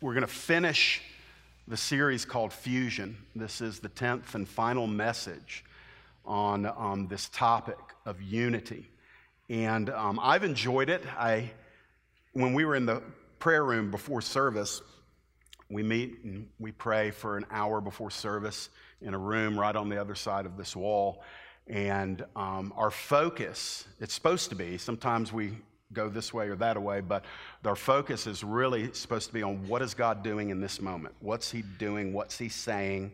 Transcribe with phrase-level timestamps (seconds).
[0.00, 1.02] we're going to finish
[1.66, 3.16] the series called Fusion.
[3.34, 5.64] This is the 10th and final message
[6.24, 8.88] on um, this topic of unity.
[9.48, 11.02] And um, I've enjoyed it.
[11.18, 11.50] I,
[12.32, 13.02] when we were in the
[13.40, 14.82] prayer room before service,
[15.68, 18.68] we meet and we pray for an hour before service
[19.02, 21.24] in a room right on the other side of this wall.
[21.66, 25.56] And um, our focus, it's supposed to be, sometimes we
[25.92, 27.24] go this way or that way, but
[27.64, 31.14] our focus is really supposed to be on what is God doing in this moment?
[31.20, 32.12] What's He doing?
[32.12, 33.12] What's He saying?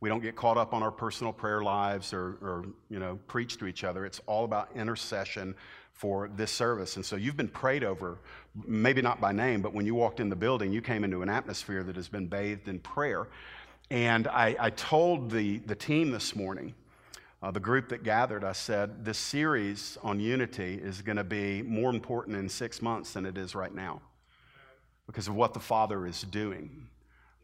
[0.00, 3.58] We don't get caught up on our personal prayer lives or, or you know, preach
[3.58, 4.04] to each other.
[4.04, 5.54] It's all about intercession
[5.92, 6.96] for this service.
[6.96, 8.18] And so you've been prayed over,
[8.66, 11.28] maybe not by name, but when you walked in the building, you came into an
[11.28, 13.28] atmosphere that has been bathed in prayer.
[13.90, 16.74] And I, I told the, the team this morning,
[17.42, 21.60] uh, the group that gathered, I said, this series on unity is going to be
[21.62, 24.00] more important in six months than it is right now
[25.06, 26.86] because of what the Father is doing.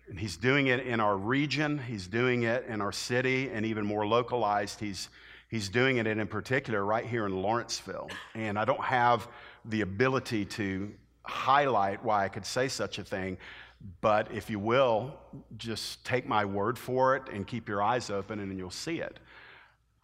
[0.08, 3.84] And He's doing it in our region, He's doing it in our city, and even
[3.84, 5.08] more localized, He's,
[5.48, 8.08] he's doing it in particular right here in Lawrenceville.
[8.36, 9.26] And I don't have
[9.64, 10.92] the ability to
[11.24, 13.36] highlight why I could say such a thing.
[14.00, 15.14] But if you will,
[15.56, 19.18] just take my word for it and keep your eyes open and you'll see it.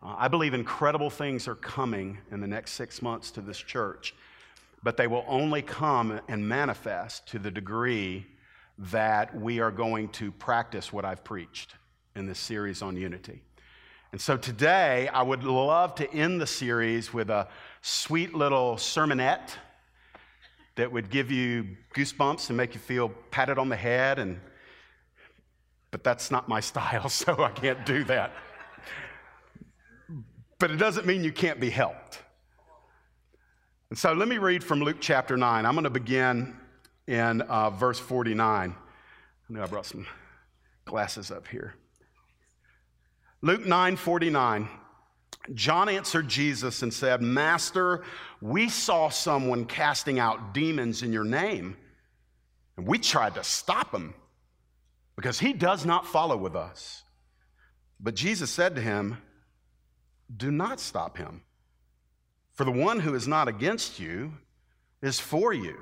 [0.05, 4.15] Uh, I believe incredible things are coming in the next six months to this church,
[4.83, 8.27] but they will only come and manifest to the degree
[8.77, 11.75] that we are going to practice what I've preached
[12.17, 13.43] in this series on unity.
[14.13, 17.49] And so today, I would love to end the series with a
[17.83, 19.51] sweet little sermonette
[20.77, 24.41] that would give you goosebumps and make you feel patted on the head and
[25.91, 28.33] but that's not my style so i can't do that
[30.59, 32.21] but it doesn't mean you can't be helped.
[33.91, 35.67] And so let me read from Luke chapter 9.
[35.67, 36.57] I'm going to begin
[37.07, 38.75] in uh, verse 49.
[38.75, 40.07] I know I brought some
[40.85, 41.75] glasses up here.
[43.43, 44.69] Luke 9 49.
[45.53, 48.03] John answered Jesus and said, Master,
[48.41, 51.77] we saw someone casting out demons in your name,
[52.79, 54.15] and we tried to stop him
[55.17, 57.03] because he does not follow with us.
[58.01, 59.19] But Jesus said to him,
[60.35, 61.43] do not stop him.
[62.53, 64.33] For the one who is not against you
[65.03, 65.77] is for you.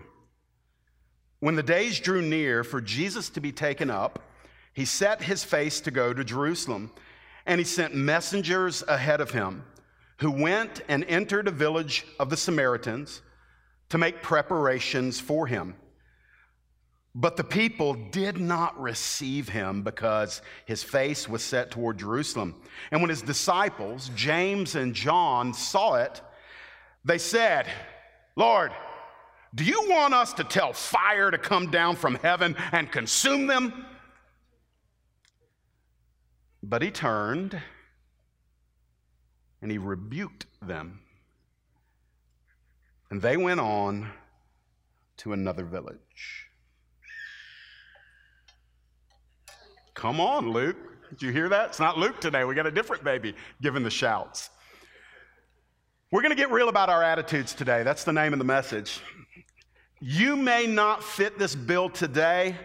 [1.40, 4.20] When the days drew near for Jesus to be taken up,
[4.72, 6.92] he set his face to go to Jerusalem,
[7.44, 9.64] and he sent messengers ahead of him,
[10.18, 13.22] who went and entered a village of the Samaritans
[13.90, 15.74] to make preparations for him.
[17.14, 22.54] But the people did not receive him because his face was set toward Jerusalem.
[22.90, 26.22] And when his disciples, James and John, saw it,
[27.04, 27.66] they said,
[28.34, 28.72] Lord,
[29.54, 33.84] do you want us to tell fire to come down from heaven and consume them?
[36.62, 37.60] But he turned
[39.60, 41.00] and he rebuked them.
[43.10, 44.10] And they went on
[45.18, 46.48] to another village.
[49.94, 50.76] Come on, Luke.
[51.10, 51.70] Did you hear that?
[51.70, 52.44] It's not Luke today.
[52.44, 54.50] We got a different baby giving the shouts.
[56.10, 57.82] We're going to get real about our attitudes today.
[57.82, 59.00] That's the name of the message.
[60.00, 62.56] You may not fit this bill today,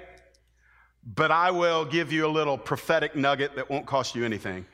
[1.05, 4.65] but I will give you a little prophetic nugget that won't cost you anything.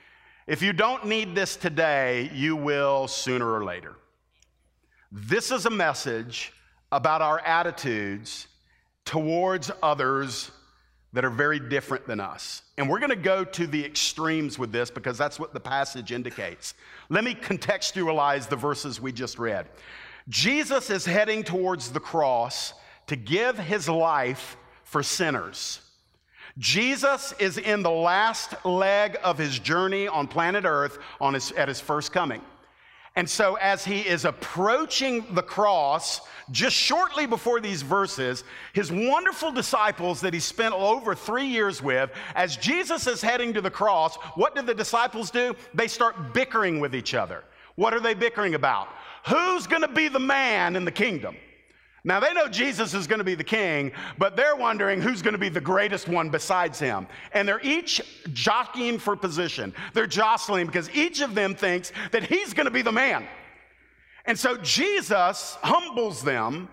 [0.48, 3.96] If you don't need this today, you will sooner or later.
[5.12, 6.54] This is a message
[6.92, 8.48] about our attitudes
[9.06, 10.52] towards others
[11.14, 12.64] that are very different than us.
[12.78, 16.12] And we're going to go to the extremes with this because that's what the passage
[16.12, 16.74] indicates.
[17.10, 19.68] Let me contextualize the verses we just read.
[20.30, 22.74] Jesus is heading towards the cross
[23.08, 25.82] to give his life for sinners.
[26.58, 31.68] Jesus is in the last leg of his journey on planet Earth on his, at
[31.68, 32.42] his first coming.
[33.16, 38.44] And so, as he is approaching the cross, just shortly before these verses,
[38.74, 43.62] his wonderful disciples that he spent over three years with, as Jesus is heading to
[43.62, 45.56] the cross, what do the disciples do?
[45.76, 47.44] They start bickering with each other.
[47.76, 48.90] What are they bickering about?
[49.28, 51.36] Who's going to be the man in the kingdom?
[52.06, 55.34] Now, they know Jesus is going to be the king, but they're wondering who's going
[55.34, 57.08] to be the greatest one besides him.
[57.32, 58.02] And they're each
[58.34, 59.74] jockeying for position.
[59.94, 63.26] They're jostling because each of them thinks that he's going to be the man.
[64.26, 66.68] And so Jesus humbles them,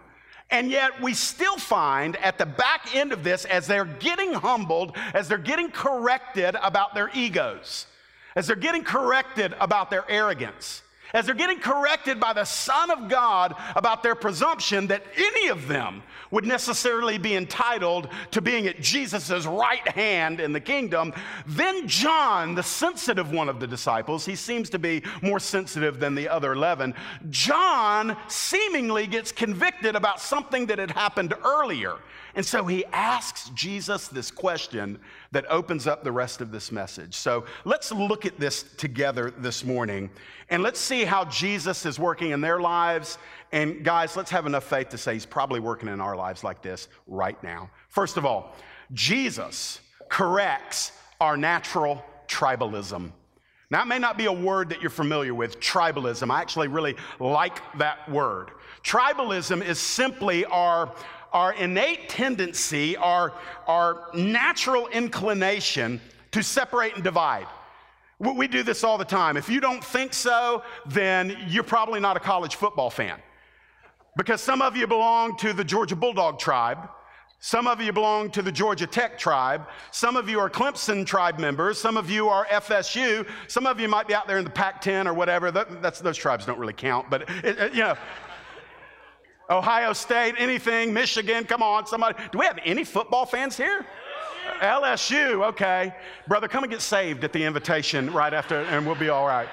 [0.51, 4.97] and yet we still find at the back end of this, as they're getting humbled,
[5.15, 7.87] as they're getting corrected about their egos,
[8.35, 13.09] as they're getting corrected about their arrogance, as they're getting corrected by the Son of
[13.09, 18.81] God about their presumption that any of them would necessarily be entitled to being at
[18.81, 21.13] Jesus' right hand in the kingdom,
[21.47, 26.15] then John, the sensitive one of the disciples, he seems to be more sensitive than
[26.15, 26.95] the other 11,
[27.31, 31.97] John seemingly gets convicted about something that had happened earlier.
[32.35, 34.99] And so he asks Jesus this question
[35.33, 37.15] that opens up the rest of this message.
[37.15, 40.11] So let's look at this together this morning
[40.49, 43.19] and let's see how Jesus is working in their lives.
[43.53, 46.63] And guys, let's have enough faith to say he's probably working in our lives like
[46.63, 47.71] this right now.
[47.89, 48.55] First of all,
[48.93, 53.13] Jesus corrects our natural tribalism.
[53.71, 56.29] Now, it may not be a word that you're familiar with, tribalism.
[56.31, 58.51] I actually really like that word.
[58.83, 60.93] Tribalism is simply our
[61.33, 63.33] our innate tendency, our,
[63.67, 66.01] our natural inclination
[66.33, 67.47] to separate and divide.
[68.19, 69.39] We do this all the time.
[69.39, 73.19] If you don't think so, then you're probably not a college football fan.
[74.17, 76.91] Because some of you belong to the Georgia Bulldog tribe.
[77.39, 79.67] Some of you belong to the Georgia Tech tribe.
[79.93, 81.79] Some of you are Clemson tribe members.
[81.79, 83.27] Some of you are FSU.
[83.49, 85.51] Some of you might be out there in the Pac 10 or whatever.
[85.51, 87.97] That, those tribes don't really count, but it, it, you know.
[89.51, 92.17] Ohio State, anything, Michigan, come on, somebody.
[92.31, 93.85] Do we have any football fans here?
[94.61, 95.93] LSU, okay.
[96.29, 99.49] Brother, come and get saved at the invitation right after, and we'll be all right.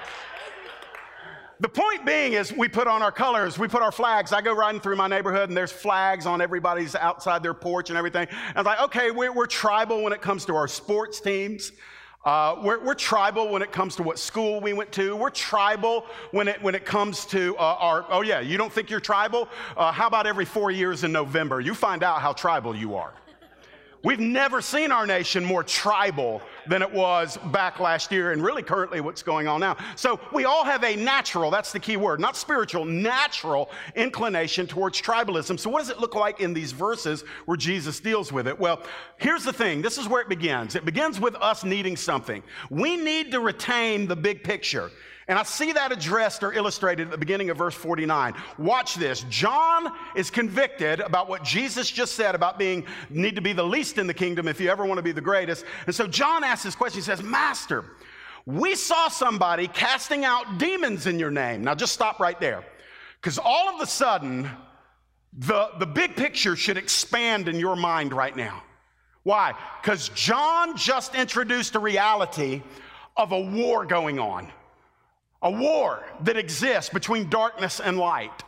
[1.60, 4.32] The point being is, we put on our colors, we put our flags.
[4.32, 7.98] I go riding through my neighborhood, and there's flags on everybody's outside their porch and
[7.98, 8.28] everything.
[8.54, 11.72] I was like, okay, we're, we're tribal when it comes to our sports teams.
[12.28, 15.16] Uh, we're, we're, tribal when it comes to what school we went to.
[15.16, 18.90] We're tribal when it, when it comes to uh, our, oh yeah, you don't think
[18.90, 19.48] you're tribal?
[19.78, 21.58] Uh, how about every four years in November?
[21.62, 23.14] You find out how tribal you are.
[24.04, 28.62] We've never seen our nation more tribal than it was back last year, and really
[28.62, 29.76] currently what's going on now.
[29.96, 35.02] So we all have a natural, that's the key word, not spiritual, natural inclination towards
[35.02, 35.58] tribalism.
[35.58, 38.58] So what does it look like in these verses where Jesus deals with it?
[38.58, 38.82] Well,
[39.16, 40.76] here's the thing this is where it begins.
[40.76, 42.44] It begins with us needing something.
[42.70, 44.92] We need to retain the big picture.
[45.28, 48.34] And I see that addressed or illustrated at the beginning of verse 49.
[48.56, 49.26] Watch this.
[49.28, 53.98] John is convicted about what Jesus just said about being need to be the least
[53.98, 55.66] in the kingdom if you ever want to be the greatest.
[55.84, 57.00] And so John asks this question.
[57.00, 57.84] He says, "Master,
[58.46, 62.64] we saw somebody casting out demons in your name." Now just stop right there.
[63.20, 64.50] Cuz all of a sudden
[65.34, 68.62] the the big picture should expand in your mind right now.
[69.24, 69.52] Why?
[69.82, 72.62] Cuz John just introduced a reality
[73.14, 74.50] of a war going on.
[75.42, 78.42] A war that exists between darkness and light.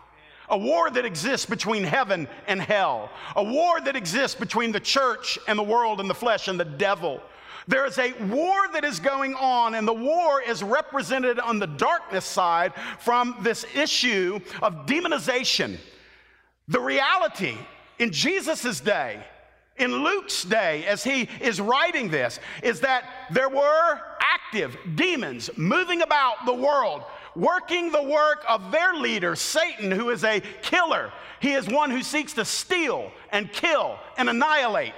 [0.49, 3.11] A war that exists between heaven and hell.
[3.37, 6.65] A war that exists between the church and the world and the flesh and the
[6.65, 7.23] devil.
[7.69, 11.69] There is a war that is going on, and the war is represented on the
[11.69, 15.79] darkness side from this issue of demonization.
[16.67, 17.57] The reality
[18.01, 19.23] in Jesus' day
[19.81, 26.03] in Luke's day, as he is writing this, is that there were active demons moving
[26.03, 27.03] about the world,
[27.35, 31.13] working the work of their leader, Satan, who is a killer.
[31.41, 34.93] He is one who seeks to steal and kill and annihilate.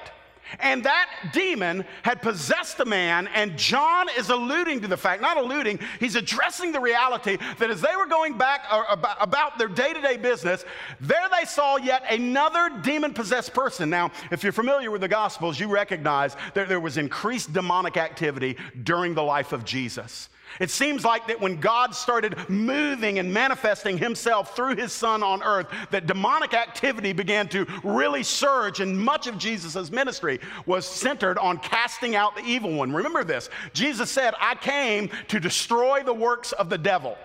[0.61, 5.37] And that demon had possessed the man, and John is alluding to the fact, not
[5.37, 9.93] alluding, he's addressing the reality that as they were going back uh, about their day
[9.93, 10.65] to day business,
[11.01, 13.91] there they saw yet another demon possessed person.
[13.91, 18.57] Now, if you're familiar with the Gospels, you recognize that there was increased demonic activity
[18.83, 20.29] during the life of Jesus.
[20.61, 25.43] It seems like that when God started moving and manifesting himself through his son on
[25.43, 31.39] earth, that demonic activity began to really surge, and much of Jesus' ministry was centered
[31.39, 32.93] on casting out the evil one.
[32.93, 37.17] Remember this Jesus said, I came to destroy the works of the devil.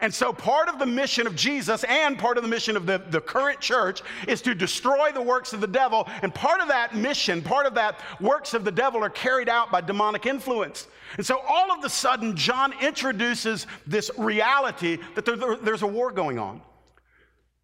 [0.00, 2.98] And so, part of the mission of Jesus and part of the mission of the,
[3.08, 6.06] the current church is to destroy the works of the devil.
[6.22, 9.72] And part of that mission, part of that works of the devil are carried out
[9.72, 10.86] by demonic influence.
[11.16, 15.86] And so, all of a sudden, John introduces this reality that there, there, there's a
[15.86, 16.60] war going on.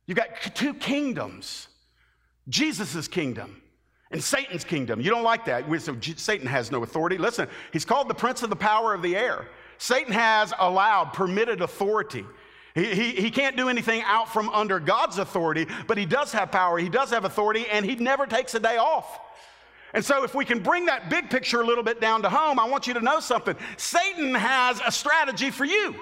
[0.07, 1.69] You've got two kingdoms
[2.49, 3.63] Jesus' kingdom
[4.11, 5.01] and Satan's kingdom.
[5.01, 5.65] You don't like that.
[5.81, 7.19] So Satan has no authority.
[7.19, 9.49] Listen, he's called the prince of the power of the air.
[9.79, 12.25] Satan has allowed, permitted authority.
[12.75, 16.51] He, he, he, can't do anything out from under God's authority, but he does have
[16.51, 19.19] power, he does have authority, and he never takes a day off.
[19.95, 22.59] And so, if we can bring that big picture a little bit down to home,
[22.59, 23.57] I want you to know something.
[23.77, 25.95] Satan has a strategy for you,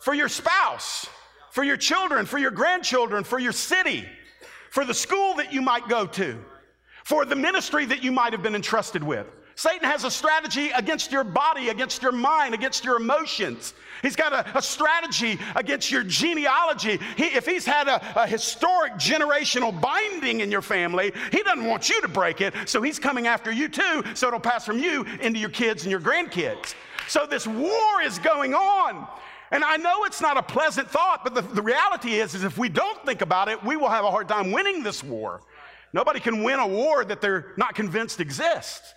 [0.00, 1.06] for your spouse,
[1.50, 4.06] for your children, for your grandchildren, for your city,
[4.70, 6.38] for the school that you might go to,
[7.04, 9.26] for the ministry that you might have been entrusted with.
[9.54, 13.74] Satan has a strategy against your body, against your mind, against your emotions.
[14.00, 16.98] He's got a, a strategy against your genealogy.
[17.16, 21.88] He, if he's had a, a historic generational binding in your family, he doesn't want
[21.88, 22.54] you to break it.
[22.66, 25.90] So he's coming after you too, so it'll pass from you into your kids and
[25.90, 26.74] your grandkids.
[27.08, 29.06] So this war is going on.
[29.50, 32.56] And I know it's not a pleasant thought, but the, the reality is, is if
[32.56, 35.42] we don't think about it, we will have a hard time winning this war.
[35.92, 38.94] Nobody can win a war that they're not convinced exists.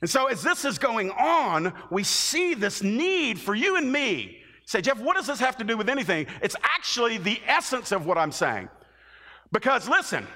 [0.00, 4.38] And so, as this is going on, we see this need for you and me.
[4.64, 6.26] Say, Jeff, what does this have to do with anything?
[6.42, 8.68] It's actually the essence of what I'm saying.
[9.50, 10.26] Because listen,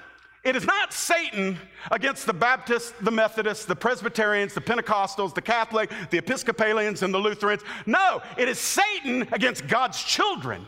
[0.43, 1.57] it is not Satan
[1.91, 7.17] against the Baptists, the Methodists, the Presbyterians, the Pentecostals, the Catholic, the Episcopalians, and the
[7.17, 7.61] Lutherans.
[7.85, 10.65] No, it is Satan against God's children.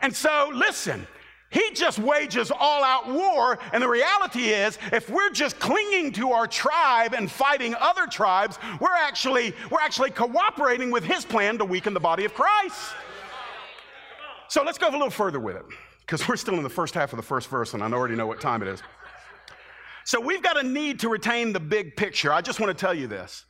[0.00, 1.06] And so, listen,
[1.50, 3.58] he just wages all out war.
[3.72, 8.58] And the reality is, if we're just clinging to our tribe and fighting other tribes,
[8.80, 12.92] we're actually, we're actually cooperating with his plan to weaken the body of Christ.
[14.48, 15.64] So let's go a little further with it,
[16.00, 18.26] because we're still in the first half of the first verse, and I already know
[18.26, 18.82] what time it is.
[20.04, 22.32] So we've got a need to retain the big picture.
[22.32, 23.44] I just want to tell you this.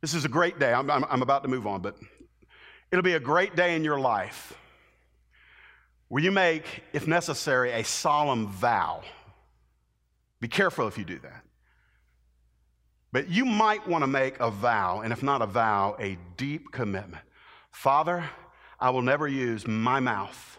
[0.00, 0.72] This is a great day.
[0.72, 1.96] I'm, I'm, I'm about to move on, but
[2.90, 4.54] it'll be a great day in your life
[6.08, 9.02] where you make, if necessary, a solemn vow.
[10.40, 11.44] Be careful if you do that.
[13.12, 16.72] But you might want to make a vow, and if not a vow, a deep
[16.72, 17.22] commitment.
[17.70, 18.24] Father,
[18.80, 20.58] I will never use my mouth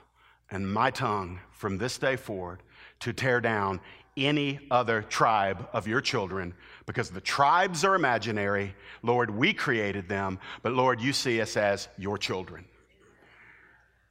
[0.50, 2.64] and my tongue from this day forward
[3.02, 3.80] to tear down
[4.18, 6.54] any other tribe of your children
[6.86, 8.76] because the tribes are imaginary.
[9.04, 12.66] Lord, we created them, but Lord, you see us as your children.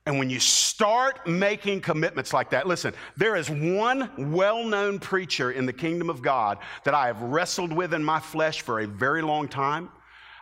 [0.09, 5.51] And when you start making commitments like that, listen, there is one well known preacher
[5.51, 8.87] in the kingdom of God that I have wrestled with in my flesh for a
[8.87, 9.91] very long time.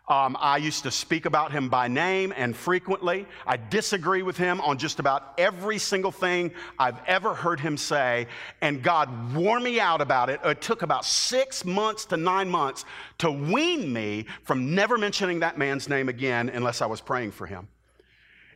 [0.07, 3.27] Um, I used to speak about him by name and frequently.
[3.45, 8.29] I disagree with him on just about every single thing I've ever heard him say,
[8.63, 10.39] and God wore me out about it.
[10.45, 12.85] It took about six months to nine months
[13.19, 17.49] to wean me from never mentioning that man's name again unless I was praying for
[17.49, 17.67] him.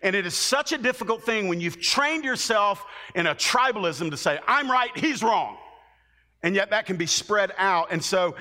[0.03, 4.17] And it is such a difficult thing when you've trained yourself in a tribalism to
[4.17, 5.57] say, I'm right, he's wrong.
[6.43, 7.89] And yet that can be spread out.
[7.91, 8.35] And so,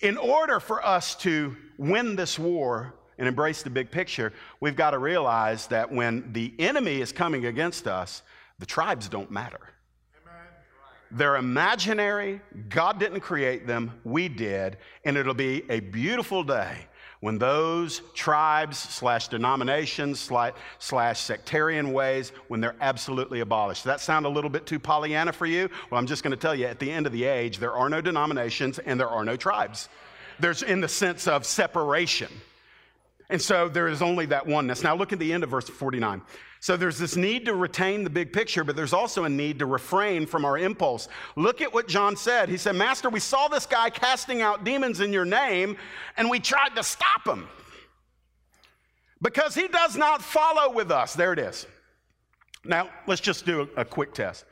[0.00, 4.92] in order for us to win this war and embrace the big picture, we've got
[4.92, 8.22] to realize that when the enemy is coming against us,
[8.58, 9.60] the tribes don't matter.
[11.10, 12.40] They're imaginary.
[12.68, 14.78] God didn't create them, we did.
[15.04, 16.86] And it'll be a beautiful day
[17.20, 20.18] when those tribes slash denominations
[20.78, 23.84] slash, sectarian ways, when they're absolutely abolished.
[23.84, 25.68] Does that sound a little bit too Pollyanna for you?
[25.90, 27.90] Well, I'm just going to tell you at the end of the age, there are
[27.90, 29.90] no denominations and there are no tribes.
[30.38, 32.32] There's in the sense of separation.
[33.28, 34.82] And so there is only that oneness.
[34.82, 36.22] Now look at the end of verse 49.
[36.62, 39.66] So there's this need to retain the big picture, but there's also a need to
[39.66, 41.08] refrain from our impulse.
[41.34, 42.50] Look at what John said.
[42.50, 45.78] He said, Master, we saw this guy casting out demons in your name,
[46.18, 47.48] and we tried to stop him
[49.22, 51.14] because he does not follow with us.
[51.14, 51.66] There it is.
[52.62, 54.44] Now, let's just do a, quick test.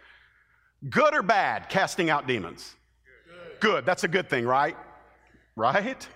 [0.89, 2.75] Good or bad, casting out demons?
[3.61, 3.61] Good.
[3.61, 3.87] good.
[3.87, 4.77] That's a good thing, right?
[5.57, 6.09] Right?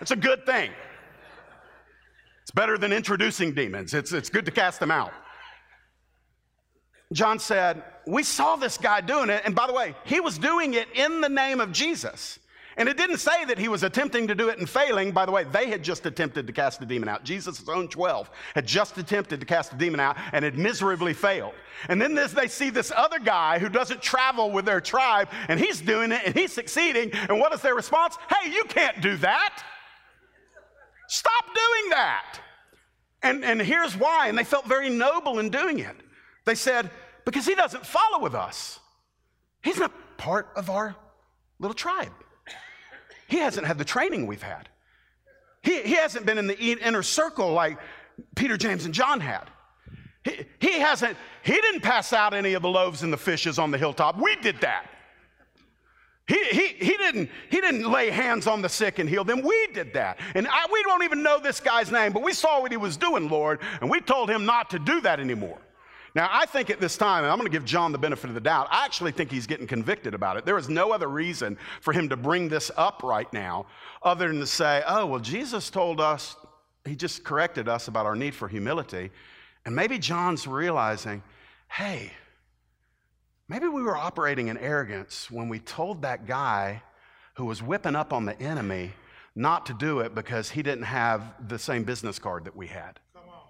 [0.00, 0.72] It's a good thing.
[2.50, 5.12] It's better than introducing demons, it's, it's good to cast them out.
[7.12, 9.42] John said, We saw this guy doing it.
[9.44, 12.40] And by the way, he was doing it in the name of Jesus.
[12.76, 15.12] And it didn't say that he was attempting to do it and failing.
[15.12, 17.22] By the way, they had just attempted to cast a demon out.
[17.22, 21.54] Jesus' own 12 had just attempted to cast a demon out and had miserably failed.
[21.88, 25.60] And then this, they see this other guy who doesn't travel with their tribe and
[25.60, 27.12] he's doing it and he's succeeding.
[27.12, 28.18] And what is their response?
[28.28, 29.62] Hey, you can't do that.
[31.10, 32.38] Stop doing that.
[33.24, 34.28] And, and here's why.
[34.28, 35.96] And they felt very noble in doing it.
[36.44, 36.88] They said,
[37.24, 38.78] because he doesn't follow with us.
[39.60, 40.94] He's not part of our
[41.58, 42.12] little tribe.
[43.26, 44.68] He hasn't had the training we've had.
[45.62, 47.78] He, he hasn't been in the inner circle like
[48.36, 49.50] Peter, James, and John had.
[50.22, 53.72] He, he hasn't, he didn't pass out any of the loaves and the fishes on
[53.72, 54.16] the hilltop.
[54.16, 54.86] We did that.
[56.30, 59.42] He, he, he, didn't, he didn't lay hands on the sick and heal them.
[59.42, 60.20] We did that.
[60.36, 62.96] And I, we don't even know this guy's name, but we saw what he was
[62.96, 65.58] doing, Lord, and we told him not to do that anymore.
[66.14, 68.34] Now, I think at this time, and I'm going to give John the benefit of
[68.34, 70.46] the doubt, I actually think he's getting convicted about it.
[70.46, 73.66] There is no other reason for him to bring this up right now
[74.04, 76.36] other than to say, oh, well, Jesus told us,
[76.84, 79.10] he just corrected us about our need for humility.
[79.64, 81.24] And maybe John's realizing,
[81.68, 82.12] hey,
[83.50, 86.84] Maybe we were operating in arrogance when we told that guy
[87.34, 88.92] who was whipping up on the enemy
[89.34, 93.00] not to do it because he didn't have the same business card that we had.
[93.12, 93.42] Come on.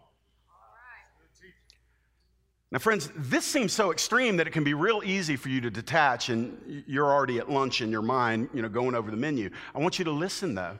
[2.73, 5.71] Now, friends, this seems so extreme that it can be real easy for you to
[5.71, 9.51] detach, and you're already at lunch in your mind, you know, going over the menu.
[9.75, 10.79] I want you to listen, though.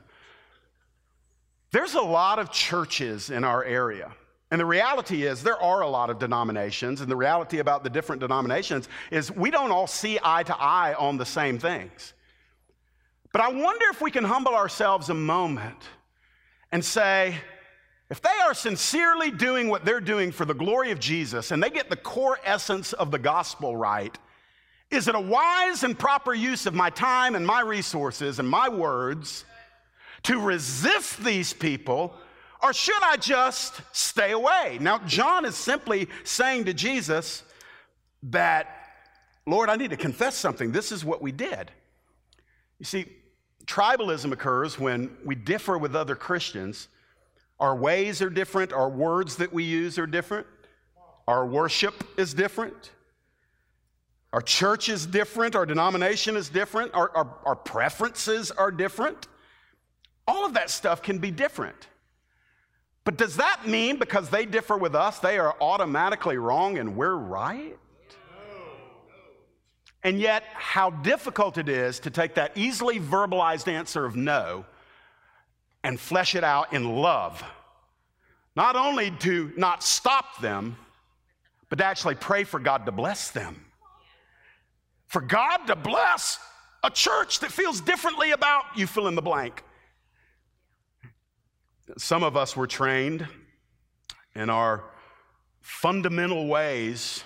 [1.69, 4.13] There's a lot of churches in our area.
[4.51, 7.89] And the reality is, there are a lot of denominations, and the reality about the
[7.89, 12.13] different denominations is we don't all see eye to eye on the same things.
[13.31, 15.77] But I wonder if we can humble ourselves a moment
[16.71, 17.35] and say,
[18.09, 21.69] if they are sincerely doing what they're doing for the glory of Jesus and they
[21.69, 24.17] get the core essence of the gospel right,
[24.89, 28.67] is it a wise and proper use of my time and my resources and my
[28.67, 29.45] words
[30.23, 32.13] to resist these people,
[32.63, 34.77] or should I just stay away?
[34.79, 37.43] Now, John is simply saying to Jesus
[38.23, 38.67] that,
[39.45, 40.71] Lord, I need to confess something.
[40.71, 41.71] This is what we did.
[42.79, 43.05] You see,
[43.65, 46.87] tribalism occurs when we differ with other Christians
[47.61, 50.47] our ways are different, our words that we use are different,
[51.27, 52.89] our worship is different,
[54.33, 59.27] our church is different, our denomination is different, our, our, our preferences are different.
[60.27, 61.87] All of that stuff can be different.
[63.03, 67.15] But does that mean because they differ with us, they are automatically wrong and we're
[67.15, 67.77] right?
[70.03, 74.65] And yet, how difficult it is to take that easily verbalized answer of no
[75.83, 77.43] and flesh it out in love.
[78.55, 80.75] Not only to not stop them,
[81.69, 83.63] but to actually pray for God to bless them.
[85.07, 86.39] For God to bless
[86.83, 89.63] a church that feels differently about you fill in the blank.
[91.97, 93.27] Some of us were trained
[94.35, 94.83] in our
[95.61, 97.23] fundamental ways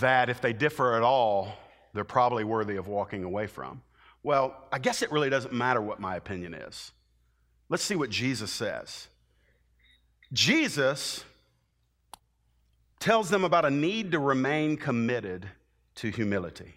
[0.00, 1.52] that if they differ at all,
[1.94, 3.82] they're probably worthy of walking away from.
[4.22, 6.92] Well, I guess it really doesn't matter what my opinion is.
[7.68, 9.08] Let's see what Jesus says.
[10.32, 11.24] Jesus
[13.00, 15.48] tells them about a need to remain committed
[15.96, 16.74] to humility.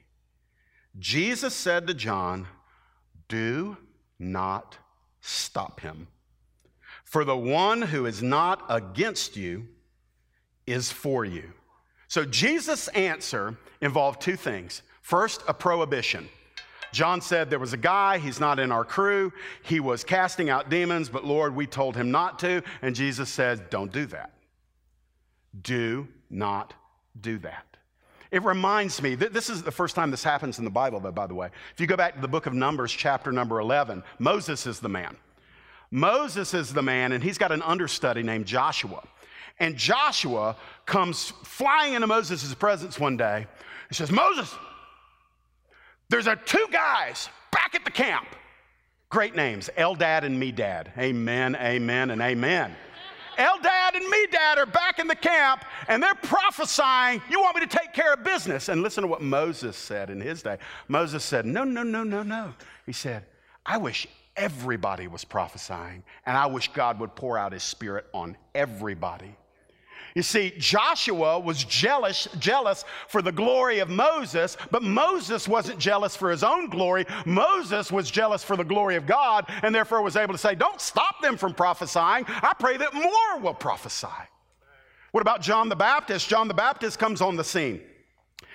[1.00, 2.48] Jesus said to John,
[3.28, 3.78] Do
[4.20, 4.78] not
[5.22, 6.08] stop him.
[7.12, 9.68] For the one who is not against you
[10.66, 11.52] is for you.
[12.08, 14.82] So Jesus' answer involved two things.
[15.02, 16.30] First, a prohibition.
[16.94, 19.34] John said there was a guy, he's not in our crew.
[19.62, 22.64] He was casting out demons, but Lord, we told him not to.
[22.82, 24.32] And Jesus says, Don't do that.
[25.64, 26.74] Do not
[27.20, 27.66] do that.
[28.32, 31.12] It reminds me, that this is the first time this happens in the Bible, though,
[31.12, 31.50] by the way.
[31.74, 34.88] If you go back to the book of Numbers, chapter number 11, Moses is the
[34.88, 35.18] man.
[35.92, 39.04] Moses is the man, and he's got an understudy named Joshua.
[39.60, 43.46] And Joshua comes flying into Moses' presence one day.
[43.90, 44.56] He says, Moses,
[46.10, 48.28] there's a two guys back at the camp.
[49.10, 50.98] Great names, Eldad and Medad.
[50.98, 52.74] Amen, amen, and amen.
[53.38, 57.78] Eldad and Medad are back in the camp and they're prophesying, You want me to
[57.78, 58.70] take care of business?
[58.70, 60.58] And listen to what Moses said in his day.
[60.88, 62.54] Moses said, No, no, no, no, no.
[62.86, 63.26] He said,
[63.66, 68.38] I wish everybody was prophesying and I wish God would pour out his spirit on
[68.56, 69.36] everybody.
[70.16, 76.16] You see, Joshua was jealous, jealous for the glory of Moses, but Moses wasn't jealous
[76.16, 77.06] for his own glory.
[77.26, 80.82] Moses was jealous for the glory of God, and therefore was able to say, Don't
[80.82, 82.26] stop them from prophesying.
[82.28, 84.08] I pray that more will prophesy.
[85.12, 86.28] What about John the Baptist?
[86.28, 87.82] John the Baptist comes on the scene,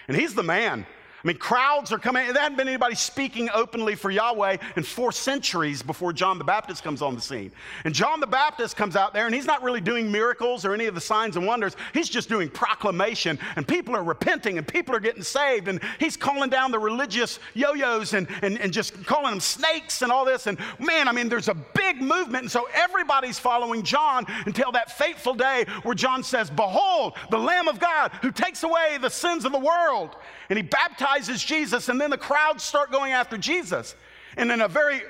[0.08, 0.86] and he's the man
[1.26, 2.32] I mean, crowds are coming.
[2.32, 6.84] There hadn't been anybody speaking openly for Yahweh in four centuries before John the Baptist
[6.84, 7.50] comes on the scene.
[7.82, 10.86] And John the Baptist comes out there, and he's not really doing miracles or any
[10.86, 11.74] of the signs and wonders.
[11.92, 15.66] He's just doing proclamation, and people are repenting, and people are getting saved.
[15.66, 20.02] And he's calling down the religious yo yos and, and, and just calling them snakes
[20.02, 20.46] and all this.
[20.46, 22.44] And man, I mean, there's a big movement.
[22.44, 27.66] And so everybody's following John until that fateful day where John says, Behold, the Lamb
[27.66, 30.14] of God who takes away the sins of the world.
[30.48, 33.94] And he baptizes baptizes Jesus, and then the crowds start going after Jesus.
[34.36, 35.00] And in a very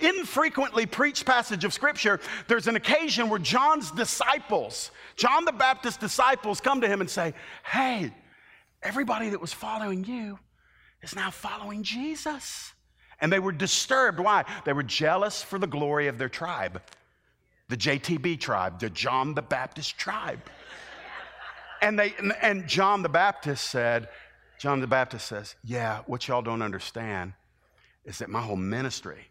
[0.00, 6.60] infrequently preached passage of scripture, there's an occasion where John's disciples, John the Baptist's disciples,
[6.60, 7.32] come to him and say,
[7.64, 8.12] Hey,
[8.82, 10.38] everybody that was following you
[11.02, 12.72] is now following Jesus.
[13.20, 14.20] And they were disturbed.
[14.20, 14.44] Why?
[14.66, 16.82] They were jealous for the glory of their tribe,
[17.68, 20.40] the JTB tribe, the John the Baptist tribe.
[21.80, 24.08] And, they, and John the Baptist said,
[24.58, 27.34] John the Baptist says, Yeah, what y'all don't understand
[28.04, 29.28] is that my whole ministry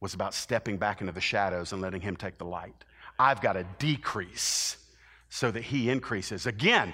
[0.00, 2.84] was about stepping back into the shadows and letting him take the light.
[3.18, 4.76] I've got to decrease
[5.28, 6.46] so that he increases.
[6.46, 6.92] Again,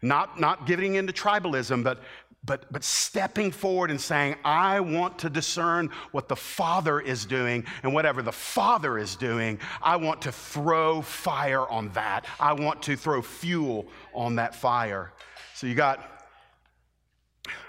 [0.00, 2.00] Not, not giving into tribalism, but,
[2.44, 7.64] but, but stepping forward and saying, I want to discern what the Father is doing,
[7.82, 12.26] and whatever the Father is doing, I want to throw fire on that.
[12.38, 15.12] I want to throw fuel on that fire.
[15.54, 16.17] So you got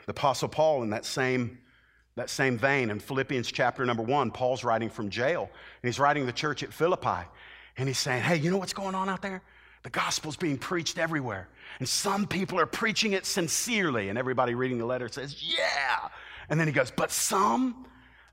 [0.09, 1.59] the Apostle Paul in that same,
[2.15, 2.89] that same vein.
[2.89, 6.73] In Philippians chapter number one, Paul's writing from jail, and he's writing the church at
[6.73, 7.27] Philippi,
[7.77, 9.43] and he's saying, Hey, you know what's going on out there?
[9.83, 11.47] The gospel's being preached everywhere.
[11.77, 14.09] And some people are preaching it sincerely.
[14.09, 16.09] And everybody reading the letter says, Yeah.
[16.49, 17.85] And then he goes, But some,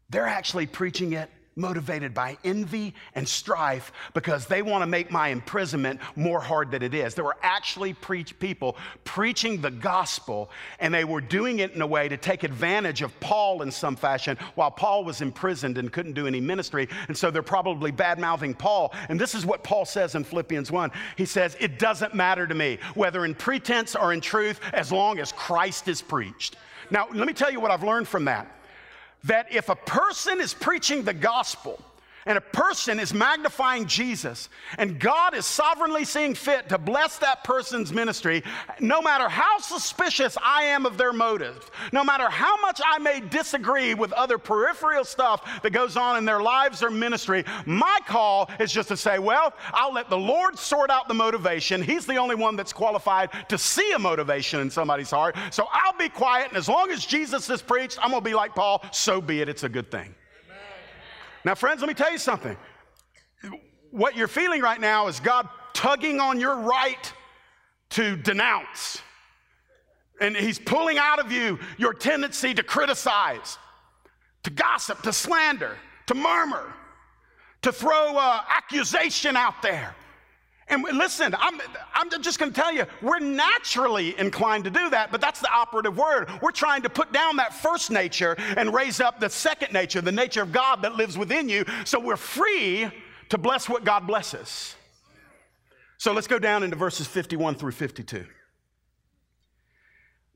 [0.09, 5.29] they're actually preaching it motivated by envy and strife because they want to make my
[5.29, 7.15] imprisonment more hard than it is.
[7.15, 11.87] There were actually preach people preaching the gospel, and they were doing it in a
[11.87, 16.13] way to take advantage of Paul in some fashion while Paul was imprisoned and couldn't
[16.13, 16.89] do any ministry.
[17.09, 18.95] And so they're probably bad mouthing Paul.
[19.09, 20.91] And this is what Paul says in Philippians 1.
[21.17, 25.19] He says, It doesn't matter to me, whether in pretense or in truth, as long
[25.19, 26.57] as Christ is preached.
[26.91, 28.53] Now, let me tell you what I've learned from that
[29.27, 31.81] that if a person is preaching the gospel
[32.27, 37.45] and a person is magnifying Jesus, and God is sovereignly seeing fit to bless that
[37.45, 38.43] person's ministry,
[38.81, 43.21] no matter how suspicious I am of their motives, no matter how much I may
[43.21, 48.51] disagree with other peripheral stuff that goes on in their lives or ministry, my call
[48.59, 51.83] is just to say, well, I'll let the Lord sort out the motivation.
[51.83, 55.37] He's the only one that's qualified to see a motivation in somebody's heart.
[55.51, 58.35] So I'll be quiet, and as long as Jesus is preached, I'm going to be
[58.35, 59.49] like Paul, so be it.
[59.49, 60.15] It's a good thing.
[61.47, 62.57] Now, friends, let me tell you something.
[63.93, 67.13] What you're feeling right now is God tugging on your right
[67.91, 69.01] to denounce.
[70.21, 73.59] And He's pulling out of you your tendency to criticize,
[74.43, 76.75] to gossip, to slander, to murmur,
[77.63, 79.95] to throw uh, accusation out there.
[80.69, 81.61] And listen, I'm,
[81.95, 85.51] I'm just going to tell you, we're naturally inclined to do that, but that's the
[85.53, 86.29] operative word.
[86.43, 90.11] We're trying to put down that first nature and raise up the second nature, the
[90.11, 92.91] nature of God that lives within you, so we're free
[93.29, 94.75] to bless what God blesses.
[95.99, 98.27] So let's go down into verses 51 through 52.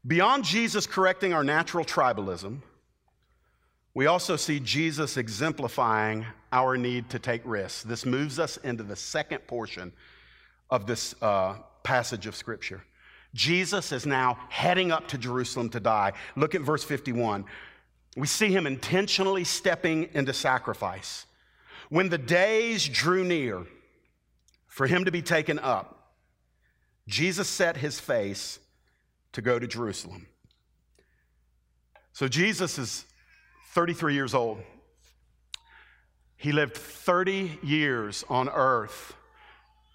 [0.06, 2.62] Beyond Jesus correcting our natural tribalism,
[3.94, 7.82] we also see Jesus exemplifying our need to take risks.
[7.82, 9.92] This moves us into the second portion
[10.70, 12.82] of this uh, passage of Scripture.
[13.34, 16.12] Jesus is now heading up to Jerusalem to die.
[16.36, 17.44] Look at verse 51.
[18.16, 21.26] We see him intentionally stepping into sacrifice.
[21.88, 23.66] When the days drew near
[24.66, 26.14] for him to be taken up,
[27.06, 28.58] Jesus set his face
[29.32, 30.26] to go to Jerusalem.
[32.12, 33.04] So Jesus is
[33.70, 34.58] 33 years old.
[36.36, 39.14] He lived 30 years on earth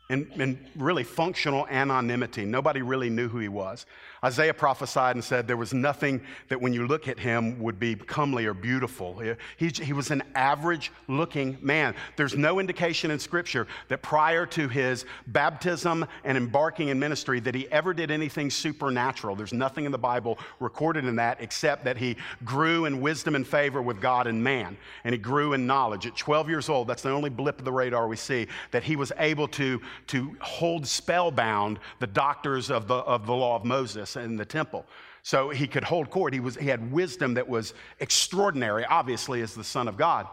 [0.10, 2.46] in, in, really functional anonymity.
[2.46, 3.86] Nobody really knew who he was.
[4.26, 7.94] Isaiah prophesied and said there was nothing that when you look at him would be
[7.94, 9.22] comely or beautiful.
[9.56, 11.94] He, he was an average looking man.
[12.16, 17.54] There's no indication in Scripture that prior to his baptism and embarking in ministry that
[17.54, 19.36] he ever did anything supernatural.
[19.36, 23.46] There's nothing in the Bible recorded in that except that he grew in wisdom and
[23.46, 24.76] favor with God and man.
[25.04, 26.08] And he grew in knowledge.
[26.08, 28.96] At 12 years old, that's the only blip of the radar we see, that he
[28.96, 34.15] was able to to hold spellbound the doctors of the, of the law of Moses
[34.16, 34.86] in the temple.
[35.24, 36.34] So he could hold court.
[36.34, 40.28] He, was, he had wisdom that was extraordinary, obviously, as the Son of God.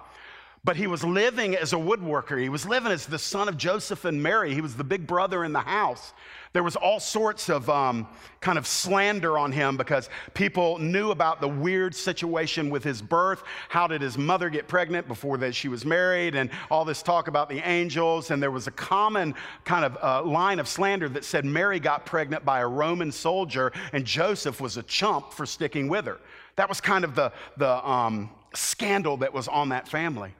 [0.65, 2.41] But he was living as a woodworker.
[2.41, 4.55] He was living as the son of Joseph and Mary.
[4.55, 6.13] He was the big brother in the house.
[6.53, 8.07] There was all sorts of um,
[8.41, 13.43] kind of slander on him because people knew about the weird situation with his birth.
[13.71, 16.37] How did his mother get pregnant before that she was married?
[16.37, 18.31] And all this talk about the angels.
[18.31, 22.07] And there was a common kind of uh, line of slander that said Mary got
[22.07, 26.21] pregnant by a Roman soldier and Joseph was a chump for sticking with her.
[26.55, 30.33] That was kind of the, the um, scandal that was on that family.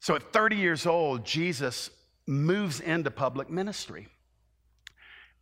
[0.00, 1.90] So at 30 years old, Jesus
[2.26, 4.08] moves into public ministry.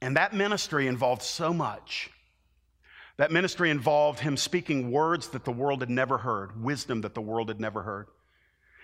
[0.01, 2.11] And that ministry involved so much.
[3.17, 7.23] That ministry involved him speaking words that the world had never heard, wisdom that the
[7.23, 8.09] world had never heard.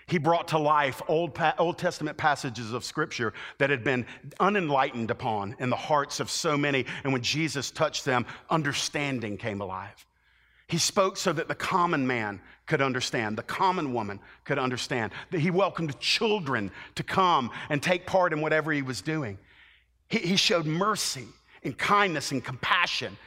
[0.07, 4.05] He brought to life Old, Old Testament passages of Scripture that had been
[4.39, 6.85] unenlightened upon in the hearts of so many.
[7.03, 10.05] And when Jesus touched them, understanding came alive.
[10.67, 15.39] He spoke so that the common man could understand, the common woman could understand, that
[15.39, 19.37] he welcomed children to come and take part in whatever he was doing.
[20.07, 21.27] He, he showed mercy
[21.63, 23.17] and kindness and compassion.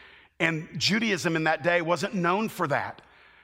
[0.41, 3.03] And Judaism in that day wasn't known for that.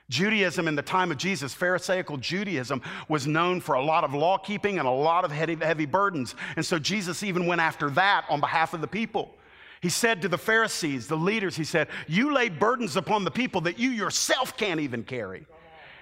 [0.09, 4.37] Judaism in the time of Jesus, Pharisaical Judaism, was known for a lot of law
[4.37, 6.35] keeping and a lot of heavy, heavy burdens.
[6.55, 9.35] And so Jesus even went after that on behalf of the people.
[9.81, 13.61] He said to the Pharisees, the leaders, he said, You lay burdens upon the people
[13.61, 15.45] that you yourself can't even carry.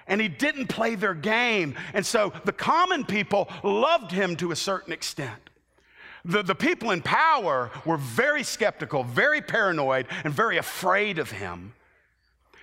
[0.06, 1.76] And he didn't play their game.
[1.94, 5.50] And so the common people loved him to a certain extent.
[6.24, 11.74] The, the people in power were very skeptical, very paranoid, and very afraid of him.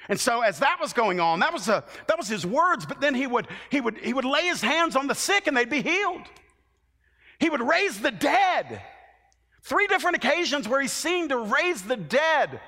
[0.07, 2.99] And so as that was going on, that was, a, that was his words, but
[2.99, 5.69] then he would, he, would, he would lay his hands on the sick and they'd
[5.69, 6.23] be healed.
[7.39, 8.81] He would raise the dead.
[9.61, 12.59] Three different occasions where he's seen to raise the dead.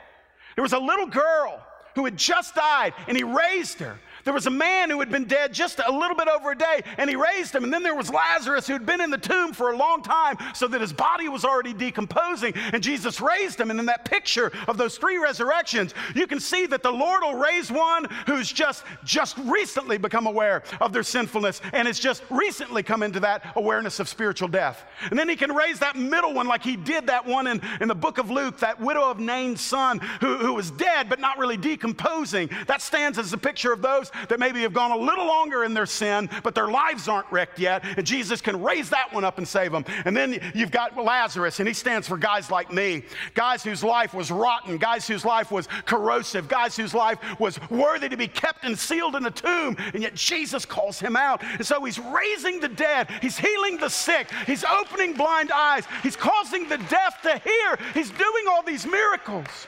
[0.55, 3.99] There was a little girl who had just died, and he raised her.
[4.23, 6.83] There was a man who had been dead just a little bit over a day,
[6.97, 7.63] and he raised him.
[7.63, 10.37] And then there was Lazarus who had been in the tomb for a long time,
[10.53, 13.71] so that his body was already decomposing, and Jesus raised him.
[13.71, 17.35] And in that picture of those three resurrections, you can see that the Lord will
[17.35, 22.83] raise one who's just, just recently become aware of their sinfulness and has just recently
[22.83, 24.83] come into that awareness of spiritual death.
[25.09, 27.87] And then he can raise that middle one, like he did that one in, in
[27.87, 31.37] the book of Luke, that widow of Nain's son who, who was dead but not
[31.37, 32.49] really decomposing.
[32.67, 35.73] That stands as a picture of those that maybe have gone a little longer in
[35.73, 37.83] their sin, but their lives aren't wrecked yet.
[37.97, 39.85] And Jesus can raise that one up and save them.
[40.05, 44.13] And then you've got Lazarus, and he stands for guys like me, guys whose life
[44.13, 48.63] was rotten, guys whose life was corrosive, guys whose life was worthy to be kept
[48.63, 49.75] and sealed in a tomb.
[49.93, 51.43] And yet Jesus calls him out.
[51.43, 56.15] And so he's raising the dead, he's healing the sick, he's opening blind eyes, he's
[56.15, 59.67] causing the deaf to hear, he's doing all these miracles.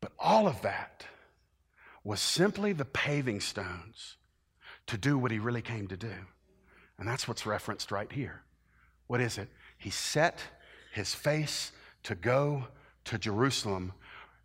[0.00, 1.05] But all of that
[2.06, 4.16] was simply the paving stones
[4.86, 6.12] to do what he really came to do.
[6.98, 8.42] And that's what's referenced right here.
[9.08, 9.48] What is it?
[9.76, 10.40] He set
[10.92, 11.72] his face
[12.04, 12.68] to go
[13.06, 13.92] to Jerusalem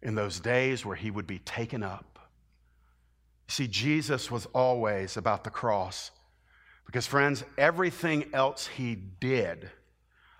[0.01, 2.17] in those days where he would be taken up.
[3.47, 6.09] See, Jesus was always about the cross.
[6.87, 9.69] Because, friends, everything else he did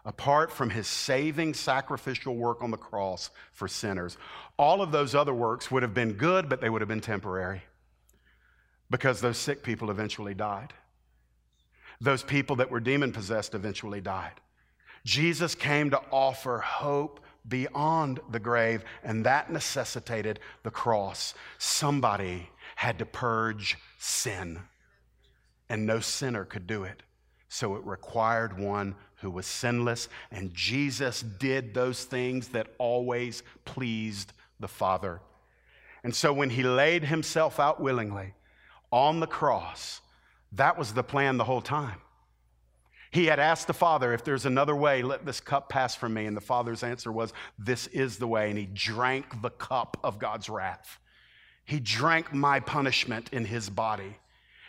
[0.05, 4.17] apart from his saving sacrificial work on the cross for sinners.
[4.61, 7.63] All of those other works would have been good, but they would have been temporary
[8.91, 10.71] because those sick people eventually died.
[11.99, 14.39] Those people that were demon possessed eventually died.
[15.03, 21.33] Jesus came to offer hope beyond the grave, and that necessitated the cross.
[21.57, 24.59] Somebody had to purge sin,
[25.69, 27.01] and no sinner could do it.
[27.49, 34.33] So it required one who was sinless, and Jesus did those things that always pleased
[34.61, 35.21] the Father.
[36.03, 38.33] And so when he laid himself out willingly
[38.91, 40.01] on the cross,
[40.53, 41.97] that was the plan the whole time.
[43.11, 46.25] He had asked the Father, if there's another way, let this cup pass from me.
[46.25, 48.49] And the Father's answer was, This is the way.
[48.49, 50.97] And he drank the cup of God's wrath.
[51.65, 54.15] He drank my punishment in his body.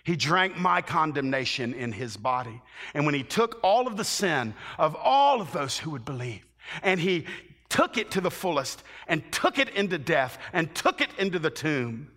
[0.04, 2.60] He drank my condemnation in his body.
[2.94, 6.44] And when he took all of the sin of all of those who would believe,
[6.82, 7.26] and he
[7.72, 11.48] took it to the fullest, and took it into death, and took it into the
[11.48, 12.10] tomb.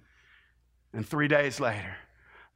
[0.92, 1.96] And three days later,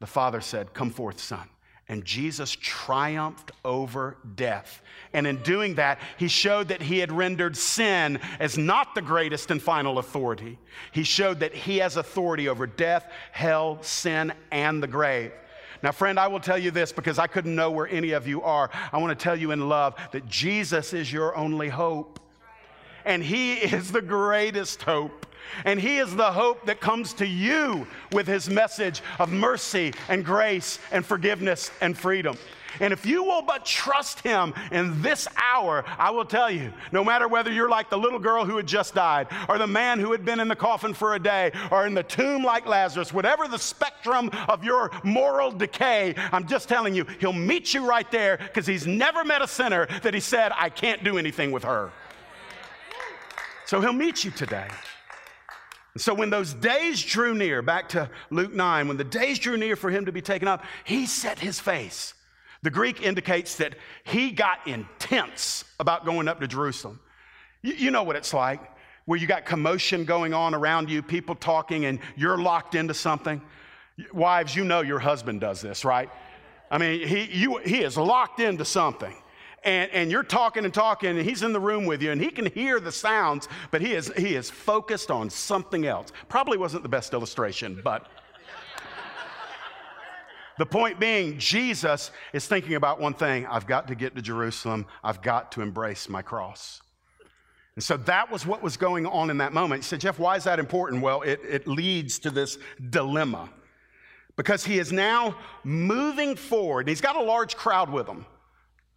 [0.01, 1.47] the Father said, Come forth, son.
[1.87, 4.81] And Jesus triumphed over death.
[5.13, 9.49] And in doing that, he showed that he had rendered sin as not the greatest
[9.49, 10.59] and final authority.
[10.91, 15.31] He showed that he has authority over death, hell, sin, and the grave.
[15.81, 18.41] Now, friend, I will tell you this because I couldn't know where any of you
[18.41, 18.69] are.
[18.91, 22.19] I want to tell you in love that Jesus is your only hope.
[23.05, 25.25] And he is the greatest hope.
[25.65, 30.23] And He is the hope that comes to you with His message of mercy and
[30.23, 32.37] grace and forgiveness and freedom.
[32.79, 37.03] And if you will but trust Him in this hour, I will tell you, no
[37.03, 40.11] matter whether you're like the little girl who had just died, or the man who
[40.11, 43.47] had been in the coffin for a day, or in the tomb like Lazarus, whatever
[43.47, 48.37] the spectrum of your moral decay, I'm just telling you, He'll meet you right there
[48.37, 51.91] because He's never met a sinner that He said, I can't do anything with her.
[53.69, 54.67] So He'll meet you today.
[55.95, 59.75] So when those days drew near, back to Luke 9, when the days drew near
[59.75, 62.15] for him to be taken up, he set his face.
[62.63, 66.99] The Greek indicates that he got intense about going up to Jerusalem.
[67.61, 68.59] You, you know what it's like,
[69.05, 73.39] where you got commotion going on around you, people talking, and you're locked into something.
[74.11, 76.09] Wives, you know your husband does this, right?
[76.71, 79.15] I mean, he, you, he is locked into something
[79.63, 82.29] and, and you're talking and talking, and he's in the room with you, and he
[82.29, 86.11] can hear the sounds, but he is, he is focused on something else.
[86.27, 88.07] Probably wasn't the best illustration, but.
[90.57, 94.87] The point being, Jesus is thinking about one thing I've got to get to Jerusalem,
[95.01, 96.81] I've got to embrace my cross.
[97.75, 99.83] And so that was what was going on in that moment.
[99.83, 101.01] He said, Jeff, why is that important?
[101.01, 102.57] Well, it, it leads to this
[102.89, 103.49] dilemma
[104.35, 106.89] because he is now moving forward.
[106.89, 108.25] He's got a large crowd with him.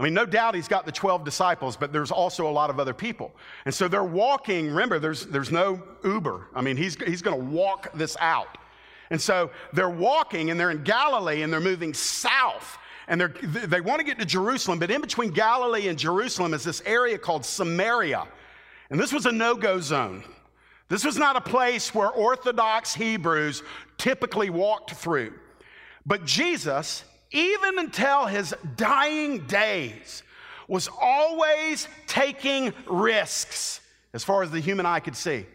[0.03, 2.81] I mean, no doubt he's got the 12 disciples, but there's also a lot of
[2.81, 3.31] other people.
[3.67, 4.67] And so they're walking.
[4.67, 6.49] Remember, there's, there's no Uber.
[6.57, 8.59] I mean, he's, he's going to walk this out.
[9.11, 12.79] And so they're walking and they're in Galilee and they're moving south.
[13.07, 16.83] And they want to get to Jerusalem, but in between Galilee and Jerusalem is this
[16.85, 18.27] area called Samaria.
[18.91, 20.25] And this was a no go zone.
[20.89, 23.63] This was not a place where Orthodox Hebrews
[23.99, 25.33] typically walked through.
[26.05, 30.23] But Jesus, even until his dying days,
[30.69, 33.81] was always taking risks
[34.15, 35.47] as far as the human eye could see.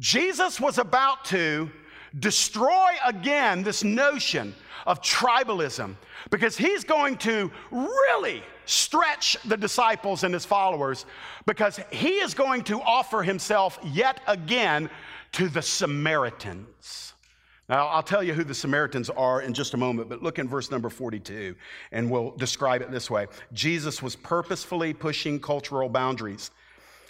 [0.00, 1.70] Jesus was about to
[2.18, 4.54] destroy again this notion
[4.86, 5.94] of tribalism
[6.30, 11.06] because he's going to really stretch the disciples and his followers
[11.46, 14.90] because he is going to offer himself yet again
[15.32, 17.11] to the Samaritans.
[17.68, 20.48] Now, I'll tell you who the Samaritans are in just a moment, but look in
[20.48, 21.54] verse number 42
[21.92, 26.50] and we'll describe it this way Jesus was purposefully pushing cultural boundaries.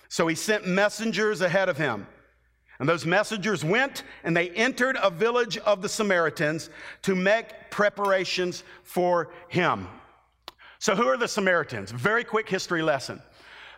[0.08, 2.06] So he sent messengers ahead of him.
[2.78, 6.68] And those messengers went and they entered a village of the Samaritans
[7.02, 9.86] to make preparations for him.
[10.80, 11.92] So, who are the Samaritans?
[11.92, 13.22] Very quick history lesson.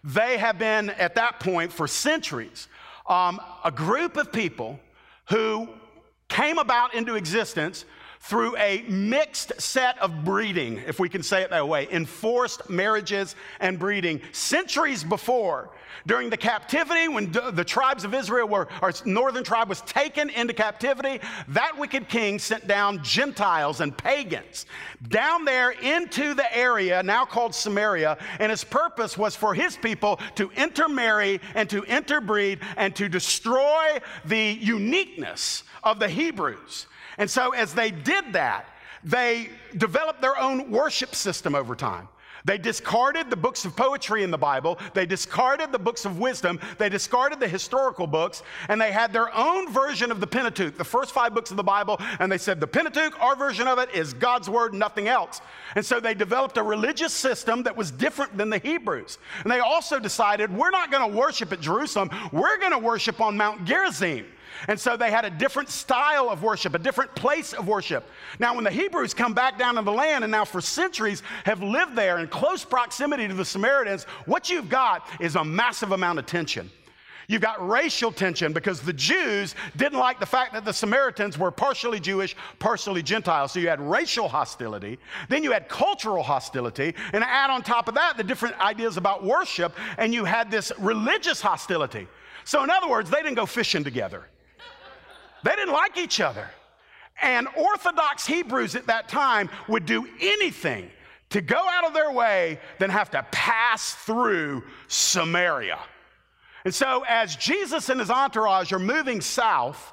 [0.02, 2.66] They have been, at that point, for centuries,
[3.06, 4.80] um, a group of people
[5.28, 5.68] who
[6.34, 7.84] came about into existence
[8.24, 13.36] through a mixed set of breeding, if we can say it that way, enforced marriages
[13.60, 15.70] and breeding centuries before
[16.06, 20.52] during the captivity, when the tribes of Israel were, or northern tribe was taken into
[20.52, 24.66] captivity, that wicked king sent down Gentiles and pagans
[25.08, 28.18] down there into the area now called Samaria.
[28.38, 33.98] And his purpose was for his people to intermarry and to interbreed and to destroy
[34.24, 36.86] the uniqueness of the Hebrews.
[37.18, 38.66] And so, as they did that,
[39.02, 42.08] they developed their own worship system over time.
[42.46, 44.78] They discarded the books of poetry in the Bible.
[44.92, 46.60] They discarded the books of wisdom.
[46.76, 48.42] They discarded the historical books.
[48.68, 51.62] And they had their own version of the Pentateuch, the first five books of the
[51.62, 51.98] Bible.
[52.18, 55.40] And they said, the Pentateuch, our version of it, is God's word, nothing else.
[55.74, 59.16] And so they developed a religious system that was different than the Hebrews.
[59.42, 62.10] And they also decided, we're not going to worship at Jerusalem.
[62.30, 64.26] We're going to worship on Mount Gerizim.
[64.68, 68.08] And so they had a different style of worship, a different place of worship.
[68.38, 71.62] Now, when the Hebrews come back down to the land and now for centuries have
[71.62, 76.18] lived there in close proximity to the Samaritans, what you've got is a massive amount
[76.18, 76.70] of tension.
[77.26, 81.50] You've got racial tension because the Jews didn't like the fact that the Samaritans were
[81.50, 83.48] partially Jewish, partially Gentile.
[83.48, 84.98] So you had racial hostility.
[85.28, 86.94] Then you had cultural hostility.
[87.12, 89.74] And add on top of that the different ideas about worship.
[89.96, 92.06] And you had this religious hostility.
[92.44, 94.26] So, in other words, they didn't go fishing together.
[95.44, 96.48] They didn't like each other.
[97.22, 100.90] And Orthodox Hebrews at that time would do anything
[101.30, 105.78] to go out of their way than have to pass through Samaria.
[106.64, 109.92] And so, as Jesus and his entourage are moving south,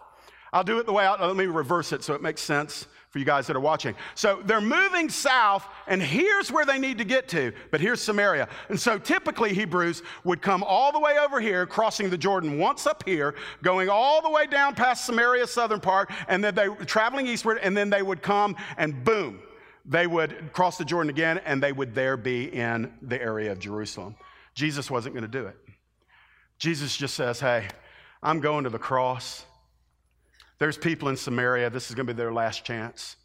[0.53, 3.19] I'll do it the way I, let me reverse it so it makes sense for
[3.19, 3.93] you guys that are watching.
[4.15, 8.47] So they're moving south, and here's where they need to get to, but here's Samaria.
[8.69, 12.87] And so typically, Hebrews would come all the way over here, crossing the Jordan once
[12.87, 17.27] up here, going all the way down past Samaria, southern part, and then they traveling
[17.27, 19.39] eastward, and then they would come and boom,
[19.85, 23.59] they would cross the Jordan again, and they would there be in the area of
[23.59, 24.15] Jerusalem.
[24.55, 25.57] Jesus wasn't going to do it.
[26.59, 27.67] Jesus just says, Hey,
[28.23, 29.45] I'm going to the cross.
[30.61, 31.71] There's people in Samaria.
[31.71, 33.15] This is going to be their last chance.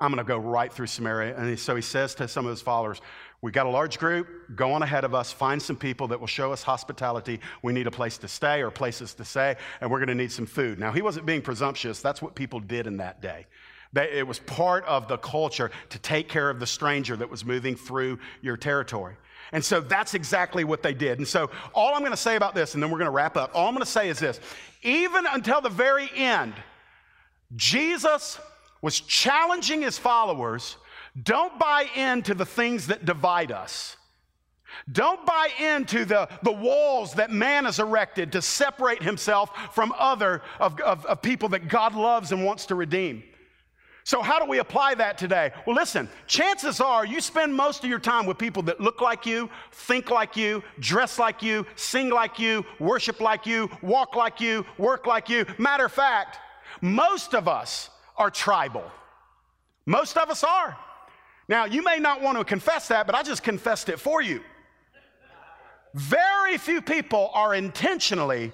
[0.00, 1.36] I'm going to go right through Samaria.
[1.36, 3.00] And so he says to some of his followers,
[3.40, 4.26] We've got a large group.
[4.56, 5.30] Go on ahead of us.
[5.30, 7.38] Find some people that will show us hospitality.
[7.62, 10.32] We need a place to stay or places to stay, and we're going to need
[10.32, 10.80] some food.
[10.80, 12.02] Now, he wasn't being presumptuous.
[12.02, 13.46] That's what people did in that day.
[13.94, 17.76] It was part of the culture to take care of the stranger that was moving
[17.76, 19.14] through your territory.
[19.52, 21.18] And so that's exactly what they did.
[21.18, 23.36] And so all I'm going to say about this, and then we're going to wrap
[23.36, 24.40] up, all I'm going to say is this
[24.82, 26.54] even until the very end,
[27.56, 28.38] Jesus
[28.80, 30.76] was challenging his followers
[31.20, 33.96] don't buy into the things that divide us.
[34.90, 40.42] Don't buy into the, the walls that man has erected to separate himself from other
[40.60, 43.24] of, of, of people that God loves and wants to redeem.
[44.04, 45.52] So, how do we apply that today?
[45.66, 49.26] Well, listen, chances are you spend most of your time with people that look like
[49.26, 54.40] you, think like you, dress like you, sing like you, worship like you, walk like
[54.40, 55.44] you, work like you.
[55.58, 56.38] Matter of fact,
[56.80, 58.84] most of us are tribal.
[59.84, 60.76] Most of us are.
[61.48, 64.40] Now, you may not want to confess that, but I just confessed it for you.
[65.94, 68.52] Very few people are intentionally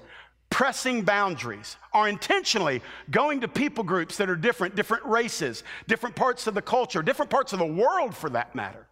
[0.51, 6.47] pressing boundaries, are intentionally going to people groups that are different, different races, different parts
[6.47, 8.87] of the culture, different parts of the world for that matter.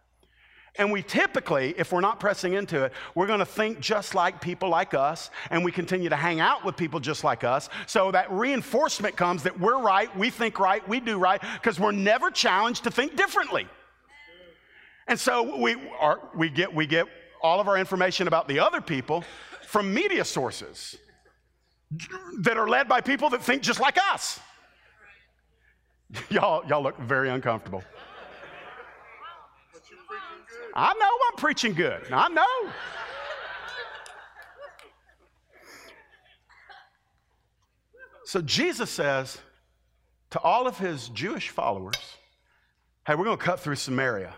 [0.77, 4.41] And we typically, if we're not pressing into it, we're going to think just like
[4.41, 7.69] people like us, and we continue to hang out with people just like us.
[7.85, 11.93] So that reinforcement comes that we're right, we think right, we do right, because we're
[11.93, 13.67] never challenged to think differently.
[15.07, 17.05] And so we, are, we, get, we get
[17.41, 19.23] all of our information about the other people
[19.65, 20.97] from media sources
[22.39, 24.39] that are led by people that think just like us.
[26.29, 27.83] Y'all, y'all look very uncomfortable.
[30.73, 32.11] I know I'm preaching good.
[32.11, 32.71] I know.
[38.25, 39.37] So Jesus says
[40.31, 42.17] to all of his Jewish followers,
[43.07, 44.33] Hey, we're going to cut through Samaria.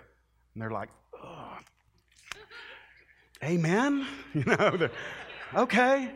[0.54, 0.90] And they're like,
[1.24, 1.64] Ugh.
[3.44, 4.06] Amen?
[4.34, 4.90] You know,
[5.56, 6.12] okay.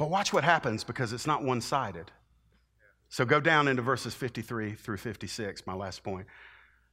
[0.00, 2.10] But watch what happens because it's not one sided.
[3.10, 6.26] So go down into verses 53 through 56, my last point.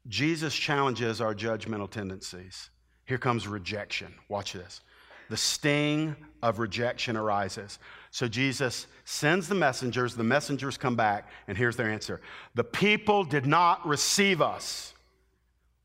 [0.10, 2.70] Jesus challenges our judgmental tendencies.
[3.06, 4.14] Here comes rejection.
[4.28, 4.82] Watch this.
[5.30, 7.80] The sting of rejection arises.
[8.12, 12.20] So Jesus sends the messengers, the messengers come back, and here's their answer
[12.56, 14.94] The people did not receive us.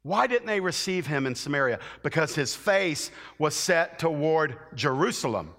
[0.02, 1.78] Why didn't they receive him in Samaria?
[2.02, 5.54] Because his face was set toward Jerusalem.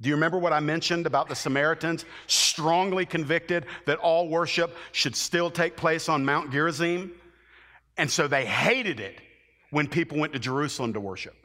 [0.00, 5.14] Do you remember what I mentioned about the Samaritans strongly convicted that all worship should
[5.14, 7.12] still take place on Mount Gerizim?
[7.98, 9.20] And so they hated it
[9.70, 11.36] when people went to Jerusalem to worship.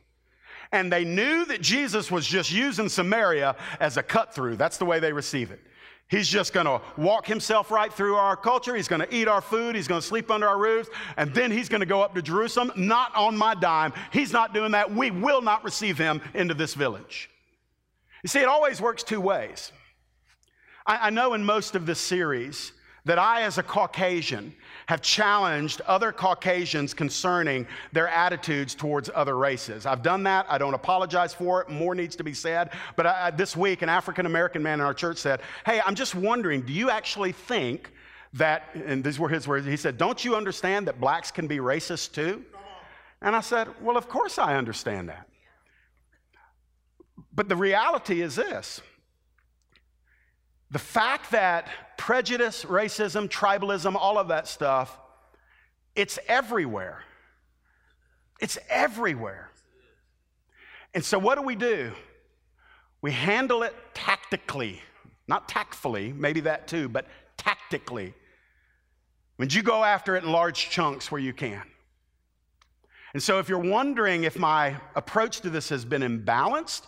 [0.72, 4.56] And they knew that Jesus was just using Samaria as a cut through.
[4.56, 5.60] That's the way they receive it.
[6.08, 8.76] He's just going to walk himself right through our culture.
[8.76, 9.76] He's going to eat our food.
[9.76, 10.90] He's going to sleep under our roofs.
[11.18, 13.92] And then he's going to go up to Jerusalem, not on my dime.
[14.14, 14.94] He's not doing that.
[14.94, 17.30] We will not receive him into this village.
[18.26, 19.72] You see, it always works two ways.
[20.88, 22.72] I, I know in most of this series
[23.06, 24.52] that I, as a Caucasian,
[24.88, 29.86] have challenged other Caucasians concerning their attitudes towards other races.
[29.86, 30.48] I've done that.
[30.50, 31.70] I don't apologize for it.
[31.70, 32.72] More needs to be said.
[32.96, 36.16] But I, this week, an African American man in our church said, Hey, I'm just
[36.16, 37.92] wondering, do you actually think
[38.34, 41.58] that, and these were his words, he said, Don't you understand that blacks can be
[41.60, 42.44] racist too?
[43.22, 45.28] And I said, Well, of course I understand that.
[47.36, 48.82] But the reality is this
[50.72, 51.68] the fact that
[51.98, 54.98] prejudice, racism, tribalism, all of that stuff,
[55.96, 57.04] it's everywhere.
[58.40, 59.52] It's everywhere.
[60.94, 61.92] And so, what do we do?
[63.02, 64.82] We handle it tactically,
[65.28, 67.06] not tactfully, maybe that too, but
[67.38, 68.14] tactically.
[69.36, 71.64] When you go after it in large chunks where you can.
[73.14, 76.84] And so, if you're wondering if my approach to this has been imbalanced,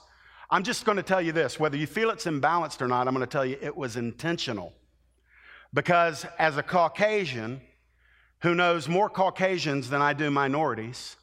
[0.50, 3.14] I'm just going to tell you this whether you feel it's imbalanced or not, I'm
[3.14, 4.74] going to tell you it was intentional.
[5.74, 7.62] Because as a Caucasian
[8.42, 11.18] who knows more Caucasians than I do minorities,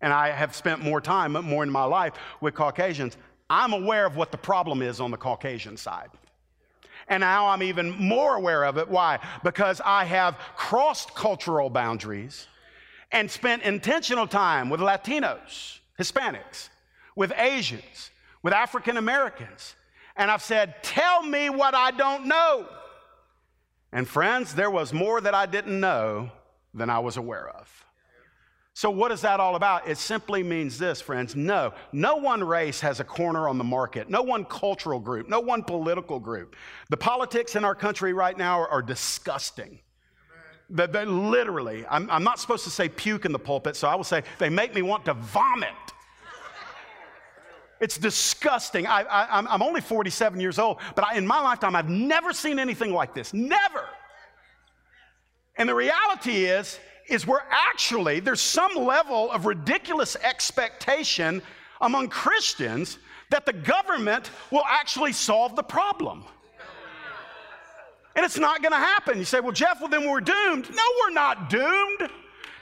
[0.00, 3.16] and I have spent more time, more in my life with Caucasians,
[3.48, 6.10] I'm aware of what the problem is on the Caucasian side.
[7.08, 8.88] And now I'm even more aware of it.
[8.88, 9.20] Why?
[9.44, 12.48] Because I have crossed cultural boundaries
[13.12, 16.68] and spent intentional time with Latinos, Hispanics,
[17.14, 18.10] with Asians,
[18.46, 19.74] with African Americans.
[20.14, 22.68] And I've said, Tell me what I don't know.
[23.90, 26.30] And friends, there was more that I didn't know
[26.72, 27.84] than I was aware of.
[28.72, 29.88] So, what is that all about?
[29.88, 31.34] It simply means this, friends.
[31.34, 35.40] No, no one race has a corner on the market, no one cultural group, no
[35.40, 36.54] one political group.
[36.88, 39.80] The politics in our country right now are, are disgusting.
[40.70, 43.96] They, they literally, I'm, I'm not supposed to say puke in the pulpit, so I
[43.96, 45.74] will say they make me want to vomit.
[47.80, 48.86] It's disgusting.
[48.86, 52.92] I, am only 47 years old, but I, in my lifetime, I've never seen anything
[52.92, 53.34] like this.
[53.34, 53.84] Never.
[55.56, 61.42] And the reality is, is we're actually, there's some level of ridiculous expectation
[61.80, 62.98] among Christians
[63.30, 66.24] that the government will actually solve the problem.
[68.14, 69.18] And it's not going to happen.
[69.18, 70.70] You say, well, Jeff, well, then we're doomed.
[70.74, 72.10] No, we're not doomed.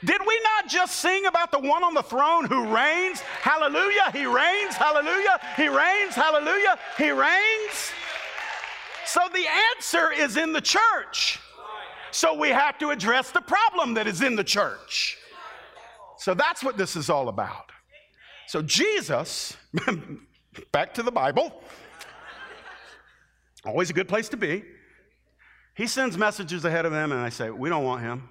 [0.03, 3.21] Did we not just sing about the one on the throne who reigns?
[3.21, 7.91] Hallelujah, he reigns, hallelujah, he reigns, hallelujah, he reigns.
[9.05, 9.45] So the
[9.77, 11.39] answer is in the church.
[12.11, 15.17] So we have to address the problem that is in the church.
[16.17, 17.71] So that's what this is all about.
[18.47, 19.55] So Jesus,
[20.71, 21.61] back to the Bible,
[23.65, 24.63] always a good place to be.
[25.75, 28.29] He sends messages ahead of them, and I say, We don't want him.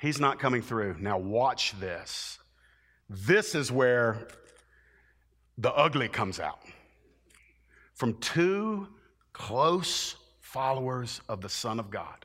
[0.00, 0.96] He's not coming through.
[1.00, 2.38] Now, watch this.
[3.10, 4.28] This is where
[5.56, 6.60] the ugly comes out.
[7.94, 8.88] From two
[9.32, 12.24] close followers of the Son of God.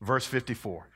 [0.00, 0.86] Verse 54.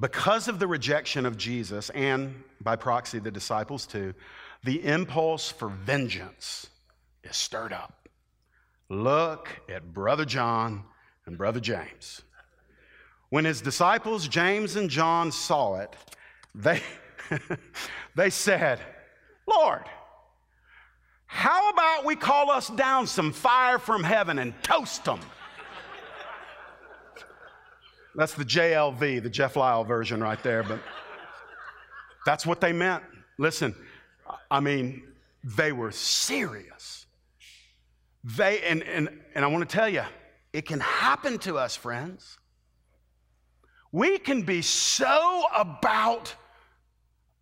[0.00, 4.14] because of the rejection of Jesus and by proxy the disciples too,
[4.64, 6.68] the impulse for vengeance
[7.22, 8.08] is stirred up.
[8.88, 10.84] Look at Brother John
[11.26, 12.22] and Brother James.
[13.30, 15.94] When his disciples, James and John, saw it,
[16.54, 16.82] they,
[18.16, 18.80] they said,
[19.46, 19.84] Lord,
[21.26, 25.20] how about we call us down some fire from heaven and toast them?
[28.16, 30.80] That's the JLV, the Jeff Lyle version right there, but
[32.26, 33.04] that's what they meant.
[33.38, 33.76] Listen,
[34.50, 35.04] I mean,
[35.44, 37.06] they were serious.
[38.24, 40.02] They, and, and, and I want to tell you,
[40.52, 42.39] it can happen to us, friends.
[43.92, 46.34] We can be so about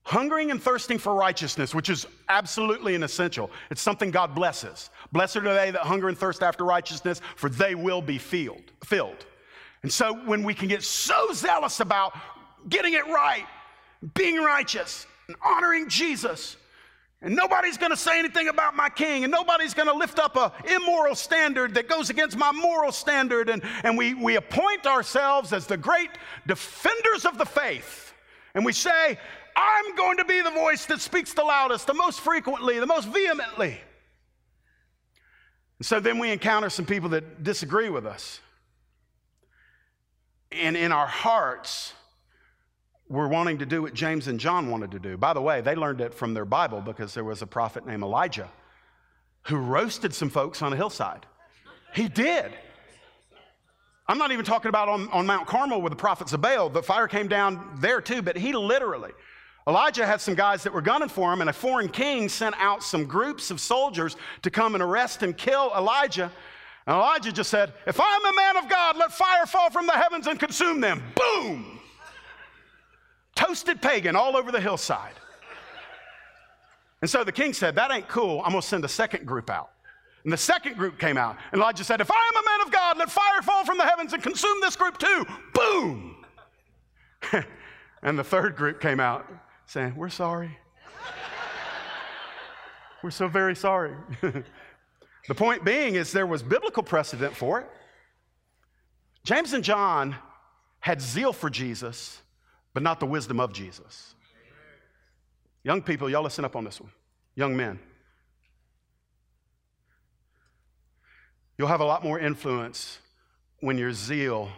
[0.03, 3.51] hungering and thirsting for righteousness, which is absolutely an essential.
[3.71, 4.89] It's something God blesses.
[5.13, 8.73] Blessed are they that hunger and thirst after righteousness, for they will be filled.
[8.85, 9.27] filled.
[9.83, 12.15] And so when we can get so zealous about
[12.71, 13.45] getting it right,
[14.15, 16.57] being righteous, and honoring Jesus,
[17.21, 20.37] and nobody's going to say anything about my king, and nobody's going to lift up
[20.37, 25.53] a immoral standard that goes against my moral standard, and, and we, we appoint ourselves
[25.53, 26.11] as the great
[26.47, 28.13] defenders of the faith.
[28.55, 29.19] And we say,
[29.57, 33.09] I'm going to be the voice that speaks the loudest, the most frequently, the most
[33.09, 33.81] vehemently.
[35.79, 38.41] And so then we encounter some people that disagree with us.
[40.53, 41.93] And in our hearts,
[43.09, 45.17] we're wanting to do what James and John wanted to do.
[45.17, 48.03] By the way, they learned it from their Bible because there was a prophet named
[48.03, 48.51] Elijah
[49.43, 51.25] who roasted some folks on a hillside.
[51.95, 52.53] He did.
[54.07, 56.69] I'm not even talking about on, on Mount Carmel with the prophets of Baal.
[56.71, 59.11] The fire came down there too, but he literally,
[59.67, 62.83] Elijah had some guys that were gunning for him, and a foreign king sent out
[62.83, 66.33] some groups of soldiers to come and arrest and kill Elijah.
[66.87, 69.93] And Elijah just said, If I'm a man of God, let fire fall from the
[69.93, 71.03] heavens and consume them.
[71.15, 71.78] Boom!
[73.39, 75.15] Toasted pagan all over the hillside.
[77.01, 78.41] And so the king said, That ain't cool.
[78.41, 79.71] I'm going to send a second group out.
[80.25, 81.37] And the second group came out.
[81.53, 83.85] And Elijah said, If I am a man of God, let fire fall from the
[83.85, 85.25] heavens and consume this group too.
[85.55, 86.17] Boom!
[88.03, 89.25] and the third group came out
[89.67, 90.59] saying, We're sorry.
[93.05, 93.95] We're so very sorry.
[95.29, 97.69] The point being is there was biblical precedent for it.
[99.25, 100.17] James and John
[100.81, 102.23] had zeal for Jesus,
[102.75, 104.15] but not the wisdom of Jesus.
[105.65, 106.91] Young people, y'all listen up on this one.
[107.35, 107.79] Young men.
[111.57, 112.99] You'll have a lot more influence
[113.61, 114.51] when your zeal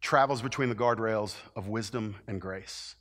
[0.00, 2.94] travels between the guardrails of wisdom and grace.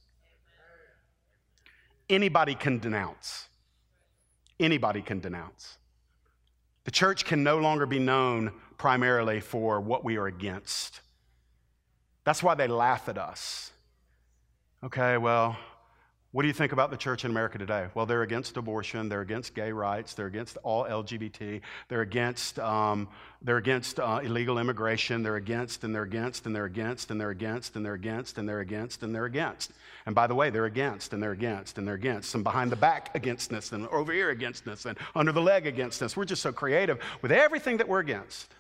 [2.10, 3.48] Anybody can denounce
[4.60, 5.78] anybody can denounce.
[6.86, 11.02] The church can no longer be known primarily for what we are against.
[12.28, 13.72] That's why they laugh at us.
[14.84, 15.56] Okay, well,
[16.34, 17.88] what do you think about the church in America today?
[17.96, 23.08] Well, they're against abortion, they're against gay rights, they're against all LGBT, they're against, um,
[23.42, 27.30] they're against uh, illegal immigration, they're against, and they're against, and they're against, and they're
[27.30, 29.72] against, and they're against, and they're against, and they're against.
[30.06, 32.76] And by the way, they're against, and they're against, and they're against, and behind the
[32.76, 36.18] back againstness, and over here againstness, and under the leg againstness.
[36.18, 38.54] We're just so creative with everything that we're against.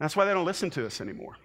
[0.00, 1.36] That's why they don't listen to us anymore.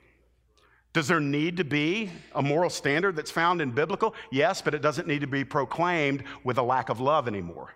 [0.96, 4.16] Does there need to be a moral standard that's found in biblical?
[4.32, 7.76] Yes, but it doesn't need to be proclaimed with a lack of love anymore.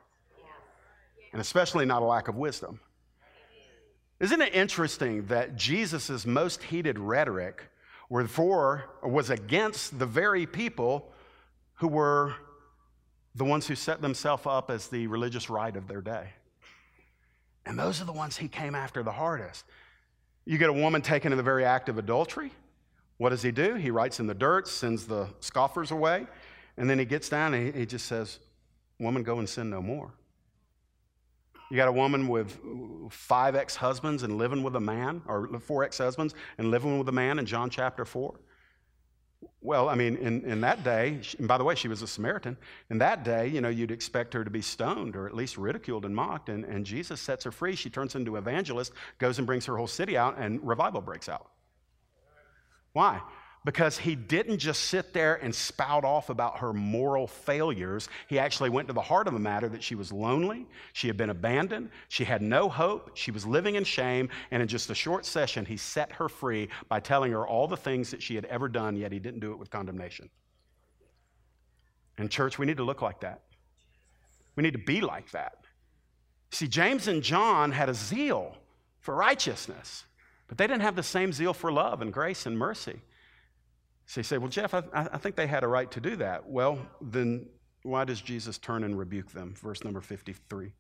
[1.33, 2.79] And especially not a lack of wisdom.
[4.21, 7.61] Isn't it interesting that Jesus' most heated rhetoric
[8.07, 11.11] were for, was against the very people
[11.73, 12.35] who were
[13.35, 16.29] the ones who set themselves up as the religious right of their day?
[17.65, 19.65] And those are the ones he came after the hardest.
[20.45, 22.53] You get a woman taken in the very act of adultery.
[23.19, 23.75] What does he do?
[23.75, 26.25] He writes in the dirt, sends the scoffers away,
[26.77, 28.39] and then he gets down and he, just says,
[28.97, 30.13] Woman, go and sin no more.
[31.69, 32.57] You got a woman with
[33.11, 37.09] five ex husbands and living with a man, or four ex husbands and living with
[37.09, 38.39] a man in John chapter 4.
[39.61, 42.55] Well, I mean, in, in that day, and by the way, she was a Samaritan.
[42.89, 46.05] In that day, you know, you'd expect her to be stoned or at least ridiculed
[46.05, 46.47] and mocked.
[46.47, 47.75] And, and Jesus sets her free.
[47.75, 51.27] She turns into an evangelist, goes and brings her whole city out, and revival breaks
[51.27, 51.51] out.
[52.99, 53.21] Why?
[53.63, 58.09] Because he didn't just sit there and spout off about her moral failures.
[58.27, 61.15] He actually went to the heart of the matter that she was lonely, she had
[61.15, 64.93] been abandoned, she had no hope, she was living in shame, and in just a
[64.93, 68.43] short session, he set her free by telling her all the things that she had
[68.43, 70.29] ever done, yet he didn't do it with condemnation.
[72.17, 73.43] In church, we need to look like that.
[74.57, 75.53] We need to be like that.
[76.51, 78.57] See, James and John had a zeal
[78.99, 80.03] for righteousness.
[80.49, 82.99] But they didn't have the same zeal for love and grace and mercy.
[84.07, 86.49] So you say, well, Jeff, I, I think they had a right to do that.
[86.49, 87.45] Well, then
[87.83, 89.53] why does Jesus turn and rebuke them?
[89.55, 90.73] Verse number 53.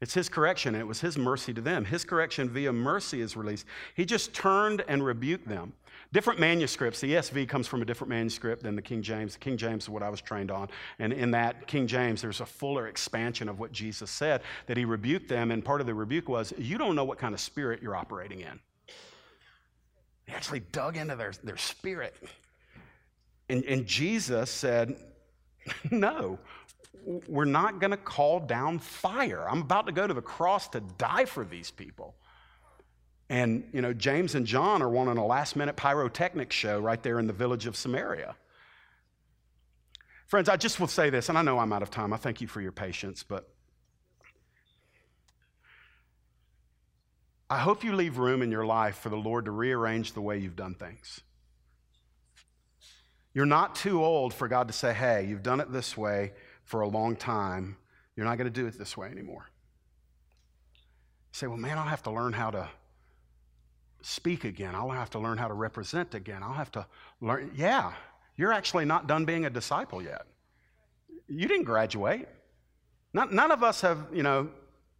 [0.00, 1.84] It's his correction, and it was his mercy to them.
[1.84, 3.66] His correction via mercy is released.
[3.94, 5.72] He just turned and rebuked them.
[6.14, 9.32] Different manuscripts, the ESV comes from a different manuscript than the King James.
[9.32, 10.68] The King James is what I was trained on.
[11.00, 14.84] And in that King James, there's a fuller expansion of what Jesus said, that he
[14.84, 15.50] rebuked them.
[15.50, 18.42] And part of the rebuke was, you don't know what kind of spirit you're operating
[18.42, 18.60] in.
[20.26, 22.14] He actually dug into their, their spirit.
[23.48, 24.94] And, and Jesus said,
[25.90, 26.38] No,
[27.26, 29.48] we're not going to call down fire.
[29.50, 32.14] I'm about to go to the cross to die for these people.
[33.34, 37.18] And, you know, James and John are wanting a last minute pyrotechnics show right there
[37.18, 38.36] in the village of Samaria.
[40.28, 42.12] Friends, I just will say this, and I know I'm out of time.
[42.12, 43.52] I thank you for your patience, but
[47.50, 50.38] I hope you leave room in your life for the Lord to rearrange the way
[50.38, 51.20] you've done things.
[53.32, 56.82] You're not too old for God to say, hey, you've done it this way for
[56.82, 57.78] a long time.
[58.14, 59.50] You're not going to do it this way anymore.
[60.76, 62.68] You say, well, man, I'll have to learn how to
[64.04, 64.74] speak again.
[64.74, 66.42] I'll have to learn how to represent again.
[66.42, 66.86] I'll have to
[67.20, 67.50] learn.
[67.54, 67.92] Yeah,
[68.36, 70.26] you're actually not done being a disciple yet.
[71.28, 72.28] You didn't graduate.
[73.12, 74.50] Not, none of us have, you know,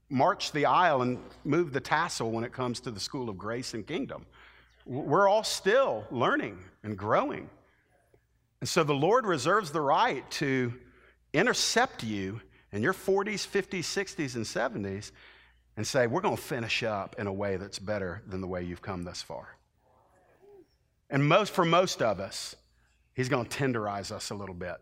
[0.09, 3.75] marched the aisle and moved the tassel when it comes to the school of grace
[3.75, 4.25] and kingdom.
[4.87, 7.51] We're all still learning and growing.
[8.61, 10.73] And so the Lord reserves the right to
[11.33, 12.41] intercept you
[12.73, 15.11] in your 40s, 50s, 60s, and 70s
[15.77, 18.63] and say, We're going to finish up in a way that's better than the way
[18.63, 19.57] you've come thus far.
[21.11, 22.57] And most, for most of us,
[23.15, 24.77] He's going to tenderize us a little bit,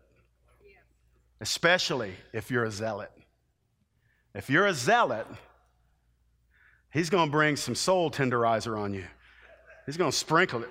[1.39, 3.11] especially if you're a zealot.
[4.33, 5.27] If you're a zealot,
[6.91, 9.05] He's going to bring some soul tenderizer on you,
[9.85, 10.69] He's going to sprinkle it.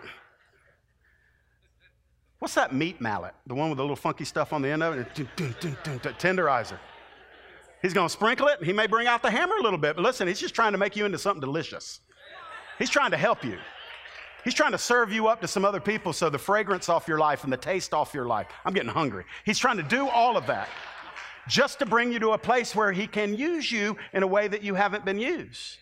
[2.38, 3.34] What's that meat mallet?
[3.46, 5.14] The one with the little funky stuff on the end of it?
[5.14, 6.76] Tenderizer.
[7.83, 8.59] He's going to sprinkle it.
[8.59, 10.72] and He may bring out the hammer a little bit, but listen, he's just trying
[10.72, 12.01] to make you into something delicious.
[12.78, 13.59] He's trying to help you.
[14.45, 17.18] He's trying to serve you up to some other people so the fragrance off your
[17.18, 18.47] life and the taste off your life.
[18.64, 19.24] I'm getting hungry.
[19.45, 20.68] He's trying to do all of that
[21.49, 24.49] just to bring you to a place where he can use you in a way
[24.49, 25.78] that you haven't been used.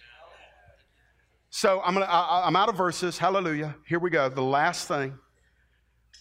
[1.51, 3.19] So I'm, gonna, I, I'm out of verses.
[3.19, 3.75] Hallelujah.
[3.87, 4.29] Here we go.
[4.29, 5.19] The last thing.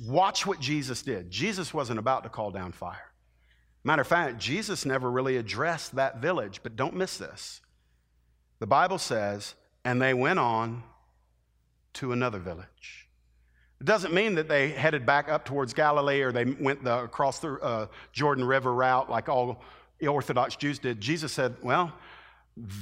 [0.07, 1.29] Watch what Jesus did.
[1.29, 3.08] Jesus wasn't about to call down fire.
[3.83, 7.61] Matter of fact, Jesus never really addressed that village, but don't miss this.
[8.59, 9.55] The Bible says,
[9.85, 10.83] and they went on
[11.93, 13.07] to another village.
[13.79, 17.39] It doesn't mean that they headed back up towards Galilee or they went the, across
[17.39, 19.61] the uh, Jordan River route like all
[20.05, 20.99] Orthodox Jews did.
[20.99, 21.93] Jesus said, Well,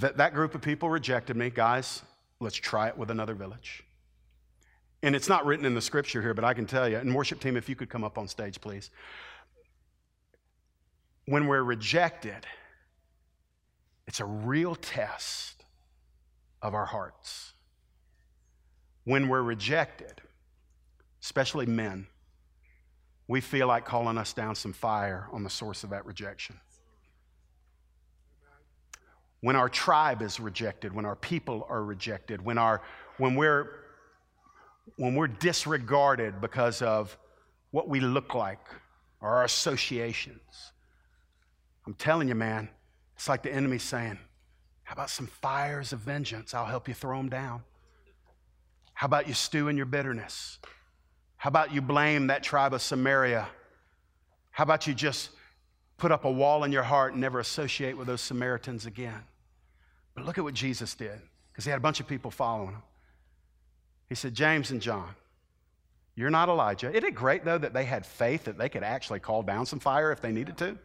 [0.02, 1.52] that, that group of people rejected me.
[1.52, 2.02] Guys,
[2.39, 3.84] let's try it with another village.
[5.04, 6.98] And it's not written in the scripture here, but I can tell you.
[6.98, 8.89] And worship team, if you could come up on stage, please.
[11.28, 12.47] When we're rejected,
[14.07, 15.65] it's a real test
[16.61, 17.53] of our hearts.
[19.03, 20.21] When we're rejected,
[21.21, 22.07] especially men,
[23.28, 26.59] we feel like calling us down some fire on the source of that rejection.
[29.41, 32.82] When our tribe is rejected, when our people are rejected, when, our,
[33.17, 33.69] when we're
[34.95, 37.17] when we're disregarded because of
[37.71, 38.65] what we look like
[39.19, 40.71] or our associations.
[41.88, 42.67] I'm telling you, man,
[43.15, 44.19] it's like the enemy saying,
[44.83, 46.53] How about some fires of vengeance?
[46.53, 47.63] I'll help you throw them down.
[48.93, 50.59] How about you stew in your bitterness?
[51.38, 53.47] How about you blame that tribe of Samaria?
[54.51, 55.29] How about you just
[55.95, 59.23] put up a wall in your heart and never associate with those Samaritans again?
[60.13, 61.21] But look at what Jesus did,
[61.53, 62.83] because he had a bunch of people following him.
[64.09, 65.15] He said, James and John,
[66.15, 66.89] you're not Elijah.
[66.89, 69.79] Isn't it great, though, that they had faith that they could actually call down some
[69.79, 70.77] fire if they needed to?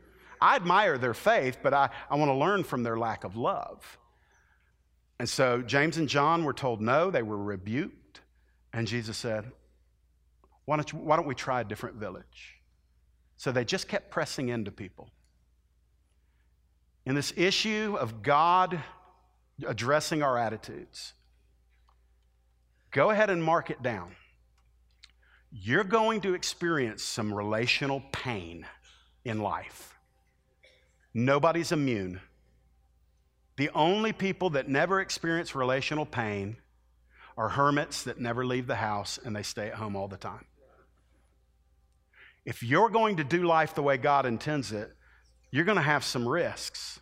[0.43, 3.99] I admire their faith, but I, I want to learn from their lack of love.
[5.19, 8.21] And so James and John were told no, they were rebuked.
[8.73, 9.51] And Jesus said,
[10.65, 12.61] why don't, you, why don't we try a different village?
[13.37, 15.09] So they just kept pressing into people.
[17.07, 18.81] In this issue of God
[19.67, 21.15] addressing our attitudes,
[22.93, 24.15] Go ahead and mark it down.
[25.51, 28.67] You're going to experience some relational pain
[29.25, 29.92] in life.
[31.15, 32.21] Nobody's immune.
[33.57, 36.57] The only people that never experience relational pain
[37.37, 40.45] are hermits that never leave the house and they stay at home all the time.
[42.45, 44.91] If you're going to do life the way God intends it,
[45.51, 46.99] you're going to have some risks.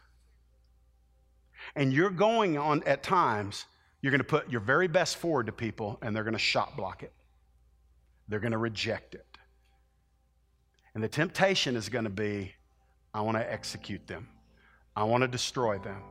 [1.76, 3.64] And you're going on at times
[4.02, 6.76] you're going to put your very best forward to people and they're going to shot
[6.76, 7.12] block it.
[8.28, 9.26] they're going to reject it.
[10.94, 12.54] And the temptation is going to be
[13.12, 14.28] I want to execute them,
[14.96, 16.02] I want to destroy them.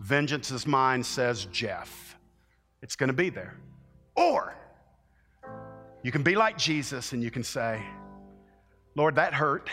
[0.00, 2.16] Vengeance is mine, says Jeff.
[2.82, 3.56] It's going to be there.
[4.14, 4.54] Or
[6.02, 7.82] you can be like Jesus and you can say,
[8.94, 9.68] Lord, that hurt,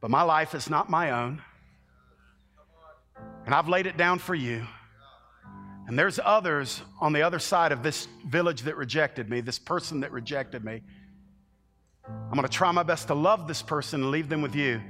[0.00, 1.40] but my life is not my own.
[3.46, 4.66] And I've laid it down for you.
[5.86, 10.00] And there's others on the other side of this village that rejected me, this person
[10.00, 10.82] that rejected me.
[12.06, 14.80] I'm going to try my best to love this person and leave them with you.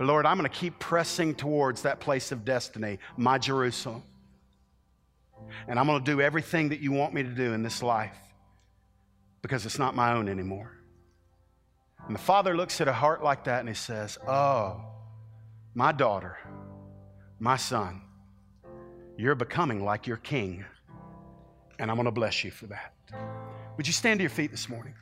[0.00, 4.02] But Lord, I'm going to keep pressing towards that place of destiny, my Jerusalem.
[5.68, 8.16] And I'm going to do everything that you want me to do in this life
[9.42, 10.72] because it's not my own anymore.
[12.06, 14.80] And the father looks at a heart like that and he says, Oh,
[15.74, 16.38] my daughter,
[17.38, 18.00] my son,
[19.18, 20.64] you're becoming like your king.
[21.78, 22.94] And I'm going to bless you for that.
[23.76, 24.94] Would you stand to your feet this morning?